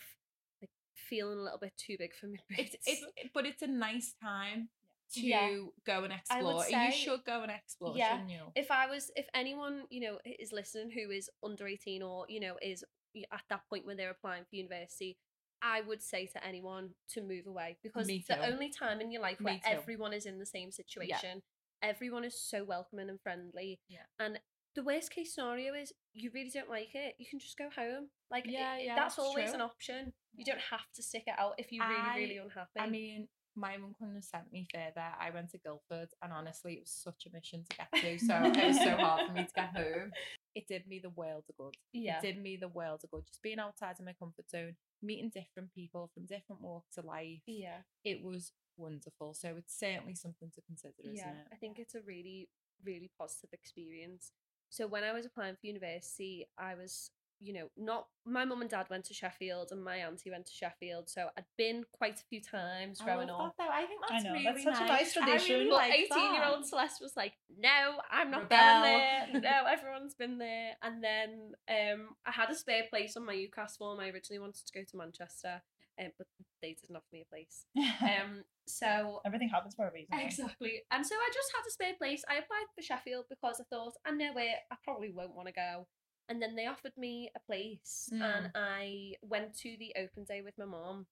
like 0.61 0.71
feeling 0.93 1.39
a 1.39 1.41
little 1.41 1.59
bit 1.59 1.73
too 1.77 1.95
big 1.97 2.13
for 2.15 2.27
me. 2.27 2.39
It's, 2.59 2.75
it's 2.85 3.05
but 3.33 3.45
it's 3.45 3.61
a 3.61 3.67
nice 3.67 4.13
time 4.21 4.69
to 5.13 5.21
Yeah. 5.25 5.59
go 5.85 6.03
and 6.03 6.13
explore. 6.13 6.63
say- 6.63 6.85
you 6.87 6.91
should 6.91 7.23
go 7.25 7.41
and 7.43 7.51
explore, 7.51 7.95
Yeah. 7.97 8.11
shouldn't 8.11 8.29
you? 8.31 8.51
if 8.55 8.69
I 8.71 8.87
was, 8.87 9.11
if 9.15 9.27
anyone 9.33 9.85
you 9.89 10.01
know 10.01 10.19
is 10.25 10.51
listening 10.51 10.91
who 10.91 11.09
is 11.11 11.29
under 11.43 11.67
18 11.67 12.01
or 12.03 12.25
you 12.29 12.39
know 12.39 12.57
is 12.61 12.83
at 13.31 13.43
that 13.49 13.61
point 13.69 13.85
when 13.85 13.95
they're 13.97 14.09
applying 14.09 14.43
for 14.45 14.55
university, 14.55 15.17
I 15.61 15.81
would 15.81 16.01
say 16.01 16.25
to 16.27 16.43
anyone 16.45 16.95
to 17.09 17.21
move 17.21 17.47
away 17.47 17.77
because 17.83 18.09
it's 18.09 18.27
the 18.27 18.43
only 18.45 18.69
time 18.69 18.99
in 19.01 19.11
your 19.11 19.21
life 19.21 19.39
Me 19.39 19.45
where 19.45 19.55
too. 19.59 19.61
everyone 19.65 20.13
is 20.13 20.25
in 20.25 20.39
the 20.39 20.45
same 20.45 20.71
situation. 20.71 21.41
Everyone 21.81 22.23
is 22.23 22.39
so 22.39 22.63
welcoming 22.63 23.09
and 23.09 23.21
friendly. 23.21 23.79
Yeah. 23.87 24.05
And 24.19 24.39
the 24.75 24.83
worst 24.83 25.11
case 25.11 25.35
scenario 25.35 25.73
is 25.75 25.93
you 26.13 26.31
really 26.33 26.49
don't 26.49 26.69
like 26.69 26.95
it, 26.95 27.15
you 27.19 27.25
can 27.29 27.39
just 27.39 27.57
go 27.57 27.69
home. 27.69 28.09
Like 28.31 28.45
it- 28.45 28.51
Yeah, 28.51 28.77
yeah, 28.77 28.95
that's 28.95 29.15
that's 29.15 29.19
always 29.19 29.45
true. 29.47 29.55
an 29.55 29.61
option. 29.61 30.13
You 30.35 30.45
don't 30.45 30.59
have 30.61 30.91
to 30.93 31.03
stick 31.03 31.25
it 31.27 31.35
out 31.37 31.55
if 31.59 31.71
you're 31.71 31.87
really, 31.87 32.01
I- 32.01 32.17
really 32.17 32.37
unhappy. 32.37 32.79
I 32.79 32.89
mean, 32.89 33.29
my 33.55 33.77
mum 33.77 33.93
couldn't 33.97 34.15
have 34.15 34.23
sent 34.23 34.51
me 34.51 34.67
further. 34.73 35.05
I 35.19 35.29
went 35.31 35.51
to 35.51 35.57
Guildford, 35.57 36.09
and 36.21 36.33
honestly, 36.33 36.73
it 36.73 36.81
was 36.81 36.91
such 36.91 37.25
a 37.27 37.35
mission 37.35 37.63
to 37.69 37.77
get 37.77 37.91
to. 38.01 38.25
So 38.25 38.35
it 38.43 38.67
was 38.67 38.77
so 38.77 38.95
hard 38.97 39.27
for 39.27 39.33
me 39.33 39.43
to 39.43 39.53
get 39.55 39.75
home. 39.75 40.11
It 40.55 40.67
did 40.67 40.85
me 40.85 40.99
the 40.99 41.09
world 41.09 41.45
of 41.49 41.57
good. 41.57 41.73
yeah. 41.93 42.19
It 42.19 42.21
did 42.21 42.37
me 42.39 42.57
the 42.57 42.67
world 42.67 43.01
of 43.03 43.09
good. 43.09 43.25
Just 43.25 43.41
being 43.41 43.57
outside 43.57 43.95
of 43.97 44.05
my 44.05 44.13
comfort 44.13 44.47
zone, 44.51 44.75
meeting 45.01 45.31
different 45.33 45.73
people 45.73 46.11
from 46.13 46.27
different 46.27 46.61
walks 46.61 46.95
of 46.95 47.05
life. 47.05 47.41
Yeah. 47.47 47.77
It 48.05 48.23
was 48.23 48.51
wonderful. 48.77 49.33
So 49.33 49.55
it's 49.57 49.77
certainly 49.77 50.13
something 50.13 50.51
to 50.53 50.61
consider, 50.61 50.93
isn't 51.03 51.15
yeah, 51.15 51.29
it? 51.29 51.47
I 51.51 51.55
think 51.55 51.79
it's 51.79 51.95
a 51.95 52.01
really, 52.05 52.49
really 52.85 53.09
positive 53.19 53.49
experience. 53.51 54.31
So 54.69 54.87
when 54.87 55.03
I 55.03 55.11
was 55.11 55.25
applying 55.25 55.55
for 55.55 55.65
university, 55.65 56.47
I 56.57 56.75
was, 56.75 57.09
you 57.43 57.53
know, 57.53 57.67
not 57.77 58.07
my 58.25 58.45
mum 58.45 58.61
and 58.61 58.69
dad 58.69 58.87
went 58.89 59.03
to 59.05 59.13
Sheffield 59.13 59.69
and 59.71 59.83
my 59.83 59.97
auntie 59.97 60.31
went 60.31 60.45
to 60.45 60.51
Sheffield, 60.53 61.09
so 61.09 61.27
I'd 61.37 61.43
been 61.57 61.83
quite 61.91 62.19
a 62.19 62.23
few 62.29 62.41
times 62.41 63.01
I 63.01 63.05
growing 63.05 63.27
love 63.27 63.41
up. 63.47 63.55
that, 63.57 63.67
though. 63.67 63.73
I 63.73 63.85
think 63.85 64.01
I 64.09 64.13
that's 64.13 64.23
know, 64.23 64.31
really 64.31 64.43
that's 64.45 64.63
such 64.63 64.81
a 64.81 64.85
nice 64.85 65.17
I 65.17 65.19
really 65.25 65.31
tradition. 65.39 65.69
But 65.69 65.75
like 65.75 65.93
eighteen-year-old 65.93 66.65
Celeste 66.65 67.01
was 67.01 67.13
like, 67.17 67.33
"No, 67.59 67.99
I'm 68.09 68.31
not 68.31 68.43
Rebel. 68.43 68.57
going 68.57 68.83
there. 68.83 69.41
No, 69.41 69.65
everyone's 69.69 70.13
been 70.15 70.37
there." 70.37 70.71
And 70.81 71.03
then 71.03 71.51
um, 71.69 72.09
I 72.25 72.31
had 72.31 72.49
a 72.49 72.55
spare 72.55 72.83
place 72.89 73.17
on 73.17 73.25
my 73.25 73.35
UCAS 73.35 73.77
form. 73.77 73.99
I 73.99 74.09
originally 74.09 74.39
wanted 74.39 74.65
to 74.65 74.73
go 74.73 74.83
to 74.89 74.97
Manchester, 74.97 75.61
um, 75.99 76.11
but 76.17 76.27
they 76.61 76.77
didn't 76.79 76.95
offer 76.95 77.07
me 77.11 77.25
a 77.27 77.29
place. 77.29 77.65
Um, 78.03 78.43
so 78.65 79.19
Everything 79.25 79.49
happens 79.49 79.75
for 79.75 79.85
a 79.87 79.91
reason. 79.91 80.17
Exactly. 80.17 80.83
And 80.91 81.05
so 81.05 81.15
I 81.15 81.29
just 81.33 81.51
had 81.53 81.67
a 81.67 81.71
spare 81.71 81.93
place. 81.97 82.23
I 82.29 82.35
applied 82.35 82.67
for 82.73 82.81
Sheffield 82.81 83.25
because 83.29 83.59
I 83.59 83.65
thought, 83.69 83.93
I 84.05 84.11
know 84.11 84.31
it, 84.37 84.55
I 84.71 84.75
probably 84.85 85.11
won't 85.11 85.35
want 85.35 85.47
to 85.49 85.53
go. 85.53 85.87
And 86.33 86.41
then 86.41 86.55
they 86.55 86.65
offered 86.65 86.97
me 86.97 87.29
a 87.35 87.39
place 87.39 88.09
Mm. 88.11 88.21
and 88.23 88.51
I 88.55 89.13
went 89.21 89.53
to 89.59 89.77
the 89.77 89.93
open 89.95 90.23
day 90.23 90.41
with 90.41 90.57
my 90.57 90.65
mom. 90.65 91.05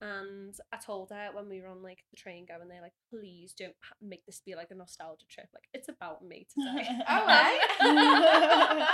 And 0.00 0.54
I 0.72 0.78
told 0.78 1.10
her 1.10 1.28
when 1.34 1.50
we 1.50 1.60
were 1.60 1.68
on 1.68 1.82
like 1.82 1.98
the 2.10 2.16
train 2.16 2.46
going 2.46 2.68
there, 2.68 2.80
like, 2.80 2.94
please 3.10 3.52
don't 3.52 3.76
make 4.00 4.24
this 4.24 4.40
be 4.44 4.54
like 4.54 4.70
a 4.70 4.74
nostalgia 4.74 5.26
trip. 5.30 5.48
Like, 5.52 5.68
it's 5.74 5.88
about 5.90 6.24
me 6.24 6.46
today. 6.54 6.88
Oh, 7.08 7.26
right. 7.26 7.60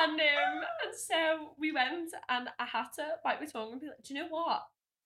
and 0.00 0.12
um, 0.12 0.62
and 0.84 0.94
so 0.94 1.54
we 1.58 1.72
went, 1.72 2.12
and 2.28 2.48
I 2.58 2.64
had 2.66 2.88
to 2.96 3.04
bite 3.24 3.40
my 3.40 3.46
tongue 3.46 3.72
and 3.72 3.80
be 3.80 3.86
like, 3.88 4.02
"Do 4.02 4.14
you 4.14 4.20
know 4.20 4.28
what? 4.28 4.62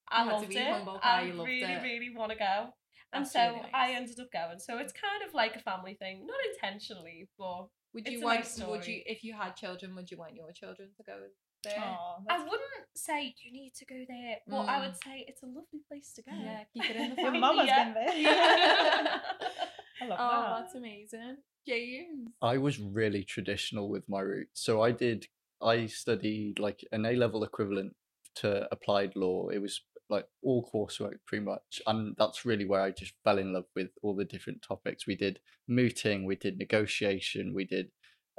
I 0.09 0.25
You 0.25 0.31
loved 0.33 0.55
it. 0.55 0.67
I 1.03 1.25
loved 1.31 1.49
really, 1.49 1.73
it." 1.73 1.83
really 1.83 2.11
want 2.15 2.33
to 2.33 2.39
go." 2.39 2.75
And 3.13 3.25
That's 3.25 3.33
so 3.33 3.41
really 3.41 3.71
I 3.73 3.93
ended 3.93 4.19
up 4.21 4.31
going. 4.33 4.59
So 4.59 4.79
it's 4.79 4.93
kind 4.93 5.23
of 5.27 5.33
like 5.35 5.57
a 5.57 5.61
family 5.61 5.95
thing, 5.95 6.27
not 6.27 6.37
intentionally, 6.53 7.29
but 7.39 7.69
Would 7.95 8.07
It's 8.07 8.13
you 8.13 8.21
a 8.21 8.25
want? 8.25 8.39
nice 8.41 8.59
would 8.59 8.83
story. 8.85 8.97
you, 8.97 9.03
if 9.07 9.25
you 9.25 9.33
had 9.35 9.57
children, 9.57 9.95
would 9.95 10.11
you 10.11 10.19
want 10.19 10.35
your 10.35 10.51
children 10.53 10.89
to 10.97 11.03
go 11.05 11.19
there? 11.65 11.73
Aw, 11.79 12.17
I 12.19 12.23
that's- 12.29 12.49
wouldn't 12.51 12.87
say 12.95 13.35
you 13.43 13.53
need 13.53 13.73
to 13.79 13.85
go 13.87 14.05
there. 14.09 14.37
But 14.47 14.63
I 14.69 14.81
would 14.81 14.93
mm. 14.95 15.05
say 15.05 15.25
it's 15.27 15.43
a 15.43 15.47
lovely 15.47 15.81
place 15.89 16.13
to 16.15 16.23
go. 16.23 16.33
Yeah, 16.37 16.65
keep 16.73 16.91
it 16.91 16.97
in 16.97 17.11
the 17.11 17.17
Your 17.23 17.25
family. 17.27 17.41
mum 17.41 17.59
has 17.59 17.67
Yeah. 17.67 17.85
been 17.85 17.95
there. 17.95 18.17
Yeah. 18.17 19.19
I 20.03 20.07
love 20.07 20.19
Oh, 20.21 20.43
that. 20.43 20.61
that's 20.61 20.75
amazing. 20.75 21.37
James. 21.67 22.29
I 22.41 22.59
was 22.59 22.79
really 22.79 23.25
traditional 23.25 23.89
with 23.89 24.09
my 24.09 24.21
route. 24.21 24.49
So 24.55 24.83
I 24.83 24.93
did, 24.93 25.27
I 25.61 25.87
studied 25.87 26.59
like 26.59 26.85
an 26.93 27.05
A 27.05 27.13
level 27.17 27.43
equivalent 27.45 27.95
to 28.37 28.69
applied 28.73 29.17
law. 29.17 29.49
It 29.49 29.59
was 29.61 29.81
like 30.11 30.27
all 30.43 30.69
coursework 30.73 31.17
pretty 31.27 31.45
much. 31.45 31.83
And 31.87 32.15
that's 32.19 32.45
really 32.45 32.65
where 32.65 32.81
I 32.81 32.91
just 32.91 33.13
fell 33.25 33.39
in 33.39 33.53
love 33.53 33.67
with 33.77 33.89
all 34.03 34.15
the 34.17 34.25
different 34.25 34.63
topics. 34.63 35.07
We 35.07 35.17
did 35.17 35.41
mooting, 35.69 36.25
we 36.25 36.37
did 36.37 36.59
negotiation, 36.59 37.53
we 37.55 37.65
did, 37.65 37.91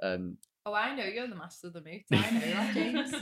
um, 0.01 0.38
Oh, 0.65 0.73
I 0.73 0.95
know 0.95 1.05
you're 1.05 1.27
the 1.27 1.36
master 1.36 1.67
of 1.67 1.73
the 1.73 1.82
moot. 1.82 2.01
I 2.12 2.32
know 2.32 2.39
that, 2.39 2.73
James. 2.73 3.13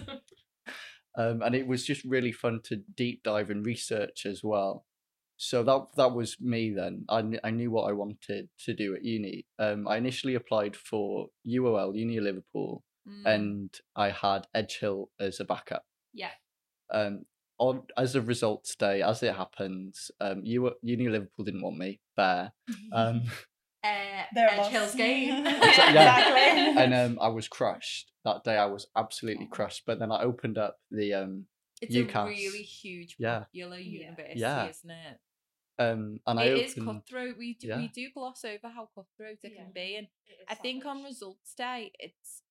um, 1.17 1.41
and 1.41 1.55
it 1.55 1.67
was 1.67 1.85
just 1.85 2.03
really 2.03 2.31
fun 2.31 2.61
to 2.65 2.77
deep 2.95 3.23
dive 3.23 3.49
and 3.49 3.65
research 3.65 4.25
as 4.25 4.43
well. 4.43 4.85
So 5.39 5.61
that 5.63 5.85
that 5.97 6.13
was 6.13 6.37
me 6.41 6.71
then. 6.75 7.05
I, 7.09 7.21
kn- 7.21 7.39
I 7.43 7.51
knew 7.51 7.69
what 7.69 7.83
I 7.89 7.93
wanted 7.93 8.49
to 8.65 8.73
do 8.73 8.95
at 8.95 9.03
uni. 9.05 9.45
Um, 9.59 9.87
I 9.87 9.97
initially 9.97 10.33
applied 10.35 10.75
for 10.75 11.27
UOL, 11.47 11.95
Uni 11.95 12.19
Liverpool, 12.19 12.83
Mm, 13.07 13.25
and 13.25 13.79
I 13.95 14.09
had 14.09 14.47
Edge 14.53 14.79
Hill 14.79 15.09
as 15.17 15.39
a 15.39 15.45
backup. 15.45 15.85
yeah. 16.13 16.31
Um, 16.91 17.23
on 17.59 17.83
as 17.97 18.15
a 18.15 18.21
results 18.21 18.75
day, 18.75 19.01
as 19.01 19.23
it 19.23 19.35
happens, 19.35 20.11
um, 20.19 20.41
U- 20.45 20.75
Uni 20.81 21.05
of 21.07 21.11
Liverpool 21.13 21.45
didn't 21.45 21.61
want 21.63 21.77
me 21.77 21.99
there. 22.15 22.53
Um, 22.91 23.23
Uh, 23.83 24.23
Edge. 24.35 24.67
Hills 24.71 24.95
game. 24.95 25.45
exactly. 25.47 26.83
and 26.83 26.93
um, 26.93 27.19
I 27.21 27.29
was 27.29 27.47
crushed 27.47 28.11
that 28.25 28.43
day. 28.43 28.57
I 28.57 28.65
was 28.65 28.87
absolutely 28.97 29.47
crushed. 29.49 29.83
But 29.85 29.99
then 29.99 30.11
I 30.11 30.23
opened 30.23 30.57
up 30.57 30.77
the 30.91 31.13
um, 31.13 31.45
It's 31.81 31.95
UCAS. 31.95 32.25
a 32.25 32.27
really 32.27 32.63
huge, 32.63 33.15
Yeah. 33.17 33.39
popular 33.41 33.77
Yeah. 33.77 33.99
university, 34.01 34.39
Yeah. 34.39 34.67
isn't 34.67 34.89
it? 34.89 35.19
um, 35.79 36.19
and 36.25 36.39
I 36.39 36.45
It 36.45 36.57
is 36.57 36.71
opened. 36.71 36.87
cutthroat. 37.03 37.37
We 37.37 37.53
do, 37.53 37.67
Yeah. 37.67 37.77
we 37.77 37.87
do 37.87 38.09
gloss 38.13 38.43
over 38.43 38.67
how 38.67 38.89
cutthroat 38.95 39.37
it 39.43 39.53
Yeah. 39.55 39.63
can 39.63 39.71
be, 39.73 39.95
and 39.95 40.07
I 40.49 40.55
think 40.55 40.85
on 40.85 41.03
results 41.03 41.53
day, 41.53 41.91
it's 41.99 42.41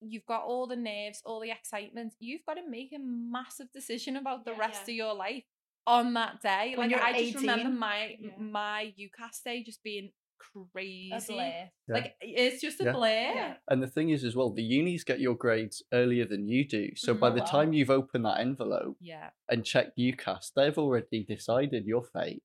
you've 0.00 0.26
got 0.26 0.42
all 0.44 0.66
the 0.66 0.76
nerves, 0.76 1.22
all 1.24 1.40
the 1.40 1.50
excitement. 1.50 2.14
You've 2.18 2.44
got 2.46 2.54
to 2.54 2.68
make 2.68 2.92
a 2.92 2.98
massive 2.98 3.72
decision 3.72 4.16
about 4.16 4.44
the 4.44 4.52
Yeah. 4.52 4.58
rest 4.58 4.82
Yeah. 4.88 4.92
of 4.92 4.96
your 4.96 5.14
life 5.14 5.44
on 5.86 6.14
that 6.14 6.40
day. 6.42 6.74
When 6.76 6.90
like 6.90 6.90
you're 6.90 7.02
I 7.02 7.22
just 7.30 7.36
remember 7.36 7.70
my 7.70 8.16
Yeah. 8.20 8.36
my 8.38 8.92
UCAS 8.96 9.42
day 9.42 9.62
just 9.62 9.82
being 9.82 10.12
crazy. 10.38 11.10
a 11.12 11.20
blur. 11.32 11.42
Yeah. 11.42 11.70
Like 11.88 12.16
it's 12.20 12.60
just 12.60 12.80
a 12.80 12.84
Yeah. 12.84 12.92
blur. 12.92 13.08
Yeah. 13.08 13.56
And 13.68 13.82
the 13.82 13.86
thing 13.86 14.10
is, 14.10 14.22
as 14.24 14.36
well, 14.36 14.50
the 14.50 14.62
unis 14.62 15.04
get 15.04 15.18
your 15.20 15.34
grades 15.34 15.82
earlier 15.92 16.26
than 16.26 16.46
you 16.46 16.66
do. 16.66 16.94
So 16.96 17.14
by 17.14 17.30
Mhm. 17.30 17.34
the 17.34 17.40
wow. 17.40 17.46
time 17.46 17.72
you've 17.72 17.90
opened 17.90 18.24
that 18.26 18.40
envelope 18.40 18.96
Yeah. 19.00 19.30
and 19.48 19.64
checked 19.64 19.96
UCAS, 19.98 20.50
they've 20.50 20.76
already 20.76 21.24
decided 21.24 21.86
your 21.86 22.02
fate. 22.04 22.42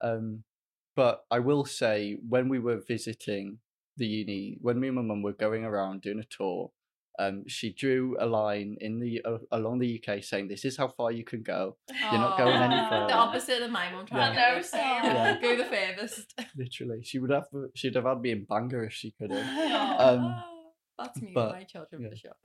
Um, 0.00 0.44
but 0.94 1.24
I 1.30 1.38
will 1.40 1.64
say, 1.64 2.14
when 2.28 2.48
we 2.48 2.58
were 2.58 2.78
visiting 2.78 3.60
the 3.96 4.06
uni, 4.06 4.58
when 4.60 4.78
me 4.78 4.88
and 4.88 4.96
my 4.96 5.02
mum 5.02 5.22
were 5.22 5.32
going 5.32 5.64
around 5.64 6.02
doing 6.02 6.18
a 6.20 6.24
tour, 6.24 6.72
um, 7.22 7.44
she 7.48 7.72
drew 7.72 8.16
a 8.18 8.26
line 8.26 8.76
in 8.80 8.98
the 8.98 9.20
uh, 9.24 9.38
along 9.58 9.78
the 9.80 9.90
UK 10.02 10.22
saying, 10.22 10.48
"This 10.48 10.64
is 10.64 10.76
how 10.76 10.88
far 10.88 11.10
you 11.12 11.24
can 11.24 11.42
go." 11.42 11.76
You're 12.10 12.20
not 12.26 12.36
going 12.38 12.56
any 12.56 12.88
further. 12.90 13.06
The 13.08 13.14
opposite 13.14 13.62
of 13.62 13.70
my 13.70 13.90
mum 13.92 14.06
trying 14.06 14.34
Yeah. 14.34 14.48
to 14.48 14.54
No, 14.54 14.56
go, 14.56 14.62
same. 14.62 14.80
Yeah. 15.04 15.40
go 15.40 15.56
the 15.56 15.64
furthest. 15.64 16.34
Literally, 16.56 17.00
she 17.02 17.18
would 17.18 17.30
have 17.30 17.46
she'd 17.74 17.94
have 17.94 18.04
had 18.04 18.20
me 18.20 18.30
in 18.32 18.44
Bangor 18.44 18.84
if 18.84 18.92
she 18.92 19.12
could 19.18 19.30
have. 19.30 19.46
Aw. 19.46 20.08
Um, 20.08 20.44
That's 20.98 21.20
me 21.22 21.32
But- 21.34 21.48
and 21.50 21.58
my 21.58 21.64
children 21.64 22.02
yeah. 22.02 22.08
for 22.10 22.16
sure. 22.16 22.36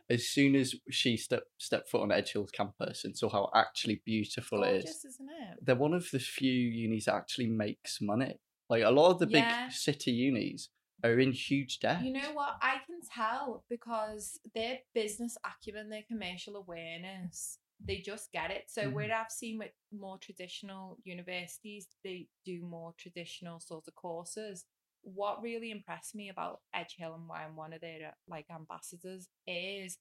as 0.10 0.28
soon 0.28 0.54
as 0.54 0.74
she 0.90 1.16
stepped 1.16 1.48
stepped 1.58 1.88
foot 1.90 2.02
on 2.02 2.12
Edge 2.12 2.32
Hill 2.32 2.46
campus 2.52 3.04
and 3.04 3.16
saw 3.16 3.28
how 3.28 3.50
actually 3.54 4.00
beautiful 4.04 4.62
it 4.64 4.76
is, 4.76 4.84
Gorgeous, 4.84 5.04
isn't 5.06 5.28
it? 5.30 5.58
they're 5.64 5.74
one 5.86 5.94
of 5.94 6.06
the 6.12 6.18
few 6.20 6.52
unis 6.52 7.06
that 7.06 7.14
actually 7.14 7.48
makes 7.48 7.98
money. 8.00 8.36
Like 8.68 8.82
a 8.82 8.90
lot 8.90 9.10
of 9.12 9.18
the 9.20 9.26
big 9.28 9.44
city 9.70 10.10
unis 10.12 10.68
are 11.04 11.18
in 11.18 11.32
huge 11.32 11.78
debt. 11.80 12.02
You 12.02 12.12
know 12.12 12.32
what? 12.32 12.56
I 12.62 12.78
can 12.86 13.00
tell 13.14 13.64
because 13.68 14.38
their 14.54 14.78
business 14.94 15.36
acumen, 15.44 15.88
their 15.88 16.02
commercial 16.08 16.56
awareness, 16.56 17.58
they 17.84 17.98
just 17.98 18.32
get 18.32 18.50
it. 18.50 18.64
So 18.68 18.88
Mhm. 18.88 18.94
where 18.94 19.14
I've 19.14 19.30
seen 19.30 19.58
with 19.58 19.70
more 19.92 20.18
traditional 20.18 20.98
universities, 21.04 21.88
they 22.04 22.28
do 22.44 22.62
more 22.62 22.94
traditional 22.98 23.60
sorts 23.60 23.88
of 23.88 23.94
courses. 23.94 24.64
What 25.02 25.42
really 25.42 25.70
impressed 25.70 26.14
me 26.14 26.28
about 26.30 26.60
Edge 26.74 26.96
Hill 26.98 27.14
and 27.14 27.28
why 27.28 27.44
I'm 27.44 27.54
one 27.56 27.72
of 27.72 27.80
their 27.80 28.14
like 28.28 28.46
ambassadors 28.50 29.28
is 29.46 29.98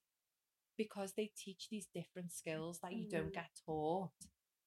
because 0.77 1.13
they 1.13 1.31
teach 1.37 1.69
these 1.69 1.87
different 1.93 2.31
skills 2.31 2.79
that 2.81 2.93
you 2.93 3.05
don't 3.05 3.27
Mm. 3.29 3.33
get 3.33 3.49
taught 3.65 4.11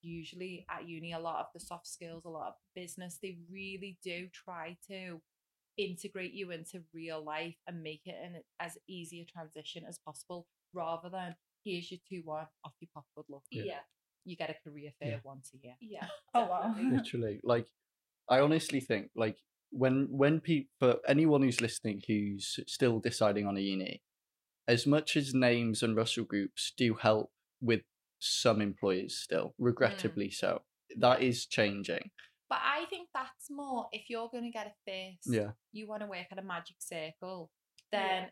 usually 0.01 0.65
at 0.71 0.89
uni 0.89 1.13
a 1.13 1.19
lot 1.19 1.41
of 1.41 1.47
the 1.53 1.61
soft 1.61 1.87
skills 1.87 2.25
a 2.25 2.29
lot 2.29 2.49
of 2.49 2.55
business 2.75 3.19
they 3.19 3.37
really 3.51 3.99
do 4.03 4.29
try 4.29 4.77
to 4.89 5.21
integrate 5.79 6.35
you 6.35 6.51
into 6.51 6.83
real 6.93 7.23
life 7.25 7.55
and 7.67 7.83
make 7.83 8.03
it 8.05 8.17
an 8.23 8.43
as 8.61 8.77
easy 8.89 9.21
a 9.21 9.25
transition 9.25 9.85
as 9.89 9.99
possible 9.99 10.47
rather 10.75 11.09
than 11.09 11.35
here's 11.65 11.91
your 11.91 12.01
two 12.09 12.23
one 12.25 12.47
off 12.65 12.73
you 12.81 12.89
pop 12.93 13.05
good 13.17 13.25
luck 13.29 13.43
Yeah. 13.51 13.63
Yeah. 13.65 13.79
you 14.25 14.37
get 14.37 14.51
a 14.51 14.69
career 14.69 14.91
fair 15.01 15.13
Yeah. 15.13 15.19
once 15.25 15.53
a 15.55 15.65
year 15.65 15.77
Yeah. 15.81 16.09
Oh, 16.35 16.47
wow. 16.47 16.75
literally 16.91 17.41
like 17.43 17.67
i 18.29 18.41
honestly 18.41 18.81
think 18.81 19.11
like 19.15 19.39
when 19.71 20.09
when 20.11 20.41
people 20.41 20.71
for 20.81 20.97
anyone 21.07 21.43
who's 21.43 21.61
listening 21.61 22.03
who's 22.07 22.59
still 22.67 22.99
deciding 22.99 23.47
on 23.47 23.57
a 23.57 23.61
uni 23.61 24.03
as 24.67 24.87
much 24.87 25.17
as 25.17 25.33
names 25.35 25.83
and 25.83 25.97
russell 25.97 26.25
groups 26.25 26.73
do 26.77 26.95
help 26.95 27.31
with 27.61 27.83
some 28.19 28.61
employers 28.61 29.17
still 29.17 29.49
mm. 29.49 29.53
regrettably 29.59 30.31
so 30.31 30.63
that 30.97 31.23
is 31.23 31.47
changing 31.47 32.11
but 32.49 32.59
i 32.63 32.85
think 32.91 33.09
that's 33.15 33.51
more 33.51 33.87
if 33.93 34.09
you're 34.09 34.29
going 34.31 34.45
to 34.45 34.51
get 34.51 34.67
a 34.67 34.73
first 34.87 35.35
yeah 35.35 35.51
you 35.73 35.87
want 35.87 36.03
to 36.03 36.09
work 36.09 36.27
at 36.31 36.39
a 36.39 36.43
magic 36.43 36.77
circle 36.81 37.51
Yeah. 37.93 37.99
then 38.21 38.31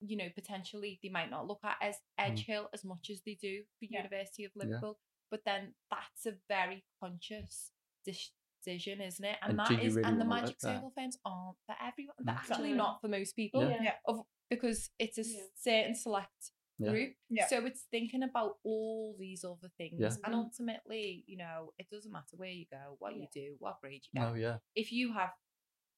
you 0.00 0.16
know 0.16 0.28
potentially 0.34 0.98
they 1.02 1.08
might 1.08 1.30
not 1.30 1.46
look 1.46 1.60
at 1.64 1.76
as 1.80 1.96
edge 2.18 2.44
hill 2.44 2.68
as 2.74 2.84
much 2.84 3.08
as 3.10 3.22
they 3.24 3.36
do 3.40 3.62
for 3.78 3.86
Yeah. 3.88 3.98
university 4.02 4.44
of 4.44 4.52
liverpool 4.54 4.98
but 5.30 5.40
then 5.44 5.74
that's 5.90 6.26
a 6.26 6.34
very 6.48 6.84
conscious 7.00 7.70
decision 8.04 9.00
isn't 9.00 9.24
it 9.24 9.36
and, 9.42 9.50
And 9.50 9.58
that 9.60 9.68
do 9.68 9.74
is 9.76 9.82
you 9.94 9.98
really 10.00 10.08
and 10.12 10.20
the 10.20 10.24
magic 10.24 10.48
work 10.48 10.58
there? 10.60 10.74
circle 10.74 10.92
firms 10.96 11.18
aren't 11.24 11.56
for 11.66 11.74
everyone 11.80 12.14
they're 12.24 12.34
actually 12.34 12.72
not 12.72 13.00
for 13.00 13.08
most 13.08 13.34
people 13.36 13.62
Yeah. 13.70 13.82
Yeah. 13.82 13.92
of 14.06 14.20
because 14.50 14.90
it's 14.98 15.18
a 15.18 15.22
Yeah. 15.24 15.40
certain 15.56 15.94
select 15.94 16.52
Yeah. 16.78 16.90
group 16.90 17.14
Yeah. 17.30 17.46
so 17.48 17.64
it's 17.64 17.84
thinking 17.90 18.22
about 18.22 18.56
all 18.62 19.16
these 19.18 19.44
other 19.44 19.70
things 19.78 19.98
Yeah. 19.98 20.14
and 20.24 20.34
Mhm. 20.34 20.38
ultimately 20.44 21.24
you 21.26 21.38
know 21.38 21.72
it 21.78 21.88
doesn't 21.90 22.12
matter 22.12 22.36
where 22.36 22.50
you 22.50 22.66
go 22.70 22.96
what 22.98 23.16
you 23.16 23.26
do 23.32 23.56
what 23.58 23.80
grade 23.80 24.02
you 24.04 24.20
get 24.20 24.28
oh 24.28 24.34
yeah 24.34 24.58
if 24.74 24.92
you 24.92 25.12
have 25.14 25.32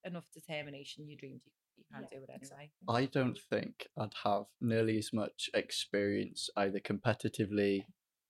enough 0.04 0.30
determination, 0.32 1.08
your 1.08 1.16
dreams, 1.18 1.42
you, 1.44 1.52
you 1.76 1.84
can 1.92 2.02
Yeah, 2.10 2.18
do 2.18 2.24
it 2.24 2.30
anyway. 2.30 2.70
I 2.88 3.06
don't 3.06 3.38
think 3.50 3.88
I'd 3.96 4.14
have 4.24 4.44
nearly 4.60 4.98
as 4.98 5.12
much 5.12 5.50
experience 5.54 6.48
either 6.56 6.80
competitively 6.80 7.84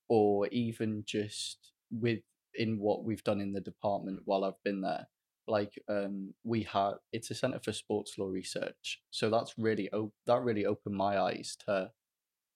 or 0.08 0.48
even 0.48 1.04
just 1.06 1.72
with 1.90 2.20
in 2.54 2.78
what 2.78 3.04
we've 3.04 3.22
done 3.24 3.40
in 3.40 3.52
the 3.52 3.60
department 3.60 4.20
while 4.24 4.44
I've 4.44 4.62
been 4.64 4.80
there. 4.80 5.06
Like 5.46 5.80
um, 5.88 6.34
we 6.44 6.62
had, 6.64 6.94
it's 7.12 7.30
a 7.30 7.34
centre 7.34 7.60
for 7.60 7.72
sports 7.72 8.18
law 8.18 8.28
research, 8.28 9.00
so 9.10 9.30
that's 9.30 9.54
really 9.56 9.90
op- 9.92 10.12
that 10.26 10.42
really 10.42 10.66
opened 10.66 10.96
my 10.96 11.18
eyes 11.18 11.56
to 11.66 11.90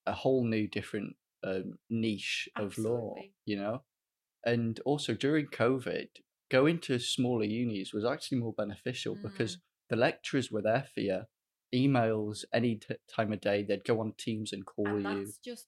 a 0.07 0.13
whole 0.13 0.45
new 0.45 0.67
different 0.69 1.17
um, 1.45 1.79
niche 1.91 2.49
of 2.57 2.79
law. 2.79 3.15
You 3.45 3.57
know, 3.57 3.83
and 4.45 4.79
also 4.85 5.15
during 5.15 5.47
COVID, 5.47 6.09
going 6.51 6.79
to 6.81 6.99
smaller 6.99 7.45
unis 7.45 7.93
was 7.93 8.05
actually 8.05 8.39
more 8.39 8.53
beneficial 8.57 9.17
because 9.23 9.59
the 9.89 9.97
lecturers 9.97 10.51
were 10.51 10.63
there 10.63 10.87
for 10.95 11.01
you. 11.01 11.21
Emails 11.75 12.45
any 12.53 12.77
t- 12.77 12.95
time 13.09 13.33
of 13.33 13.41
day, 13.41 13.63
they'd 13.63 13.85
go 13.85 14.01
on 14.01 14.13
Teams 14.19 14.53
and 14.53 14.67
call 14.67 14.87
and 14.87 15.03
you. 15.03 15.25
that's 15.25 15.39
just 15.39 15.67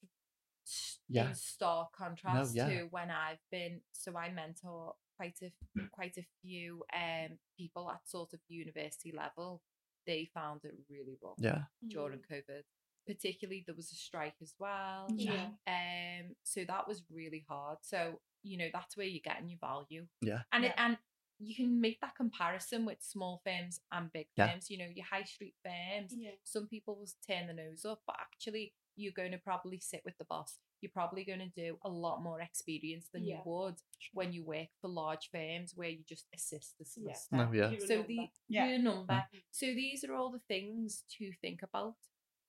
Yeah. 1.09 1.29
in 1.29 1.35
stark 1.35 1.93
contrast 1.93 2.55
yeah. 2.55 2.67
to 2.67 2.87
when 2.91 3.09
I've 3.09 3.39
been. 3.51 3.81
So 3.91 4.15
I 4.15 4.31
mentor 4.31 4.93
quite 5.17 5.37
a 5.41 5.51
quite 5.91 6.17
a 6.17 6.25
few 6.41 6.83
um 6.93 7.39
people 7.57 7.89
at 7.89 8.07
sort 8.07 8.33
of 8.33 8.39
university 8.47 9.11
level. 9.11 9.61
They 10.05 10.29
found 10.31 10.61
it 10.63 10.75
really 10.89 11.17
rough 11.23 11.37
Yeah, 11.39 11.63
during 11.87 12.19
COVID. 12.19 12.63
Particularly, 13.05 13.63
there 13.65 13.75
was 13.75 13.91
a 13.91 13.95
strike 13.95 14.35
as 14.41 14.53
well. 14.59 15.07
Yeah. 15.15 15.47
Um, 15.67 16.35
so 16.43 16.63
that 16.67 16.87
was 16.87 17.03
really 17.11 17.45
hard. 17.47 17.77
So 17.81 18.19
you 18.43 18.57
know 18.57 18.67
that's 18.73 18.95
where 18.97 19.07
you're 19.07 19.21
getting 19.23 19.49
your 19.49 19.59
value. 19.59 20.05
Yeah. 20.21 20.41
And 20.51 20.65
it, 20.65 20.73
and 20.77 20.97
you 21.39 21.53
can 21.55 21.81
make 21.81 21.99
that 22.01 22.15
comparison 22.15 22.85
with 22.85 22.97
small 23.01 23.41
firms 23.45 23.79
and 23.91 24.11
big 24.13 24.27
Yeah. 24.37 24.51
firms. 24.51 24.69
You 24.69 24.77
know, 24.79 24.87
your 24.93 25.05
high 25.05 25.23
street 25.23 25.55
firms. 25.63 26.13
Yeah. 26.17 26.31
Some 26.43 26.67
people 26.67 26.95
will 26.95 27.07
turn 27.27 27.47
the 27.47 27.53
nose 27.53 27.83
up, 27.85 28.01
but 28.07 28.15
actually, 28.19 28.73
you're 28.95 29.11
going 29.13 29.31
to 29.31 29.37
probably 29.37 29.79
sit 29.79 30.01
with 30.05 30.17
the 30.17 30.23
boss. 30.25 30.57
You're 30.81 30.91
probably 30.93 31.25
going 31.25 31.39
to 31.39 31.49
do 31.49 31.77
a 31.83 31.89
lot 31.89 32.21
more 32.21 32.39
experience 32.39 33.09
than 33.11 33.25
Yeah. 33.25 33.37
you 33.37 33.41
would 33.45 33.75
when 34.13 34.31
you 34.31 34.43
work 34.43 34.67
for 34.79 34.87
large 34.87 35.29
firms 35.31 35.73
where 35.75 35.89
you 35.89 36.03
just 36.07 36.27
assist 36.33 36.77
the 36.77 36.85
Yeah. 36.85 37.13
solicitor. 37.13 37.35
no, 37.35 37.51
yeah, 37.51 37.79
So 37.85 37.95
number. 37.95 38.07
the 38.07 38.29
Yeah. 38.47 38.67
your 38.69 38.79
number. 38.79 39.25
So 39.51 39.65
these 39.65 40.03
are 40.05 40.13
all 40.13 40.29
the 40.31 40.39
things 40.47 41.03
to 41.17 41.33
think 41.41 41.63
about. 41.63 41.95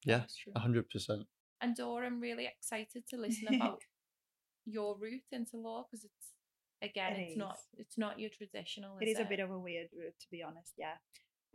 Yeah, 0.04 0.24
a 0.54 0.60
hundred 0.60 0.88
percent. 0.90 1.22
And 1.60 1.74
Dora, 1.74 2.06
I'm 2.06 2.20
really 2.20 2.46
excited 2.46 3.04
to 3.10 3.16
listen 3.16 3.54
about 3.54 3.80
your 4.66 4.96
route 4.98 5.22
into 5.32 5.56
law 5.56 5.84
because 5.88 6.04
it's 6.04 6.32
again, 6.82 7.12
It 7.14 7.28
it's 7.28 7.36
not 7.36 7.58
it's 7.76 7.98
not 7.98 8.18
your 8.18 8.30
traditional. 8.30 8.98
It 9.00 9.08
is 9.08 9.18
a 9.18 9.24
bit 9.24 9.40
of 9.40 9.50
a 9.50 9.58
weird 9.58 9.88
route, 9.96 10.18
to 10.20 10.26
be 10.30 10.42
honest. 10.42 10.72
Yeah. 10.76 10.96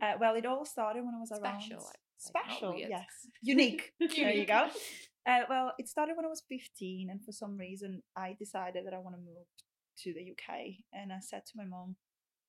Uh, 0.02 0.14
well, 0.20 0.34
it 0.34 0.46
all 0.46 0.64
started 0.64 1.04
when 1.04 1.14
I 1.14 1.20
was 1.20 1.30
around 1.30 1.62
Special, 1.62 1.86
I'd 1.86 1.96
special, 2.18 2.76
yes, 2.76 3.06
unique. 3.40 3.92
there 4.16 4.32
you 4.32 4.46
go. 4.46 4.68
Uh, 5.28 5.42
well, 5.48 5.72
it 5.78 5.88
started 5.88 6.16
when 6.16 6.24
I 6.24 6.28
was 6.28 6.42
fifteen, 6.48 7.08
and 7.10 7.24
for 7.24 7.32
some 7.32 7.56
reason, 7.56 8.02
I 8.16 8.36
decided 8.38 8.84
that 8.86 8.94
I 8.94 8.98
want 8.98 9.16
to 9.16 9.20
move 9.20 9.46
to 9.98 10.12
the 10.12 10.32
UK, 10.32 10.84
and 10.92 11.12
I 11.12 11.20
said 11.20 11.42
to 11.46 11.52
my 11.56 11.64
mom, 11.64 11.96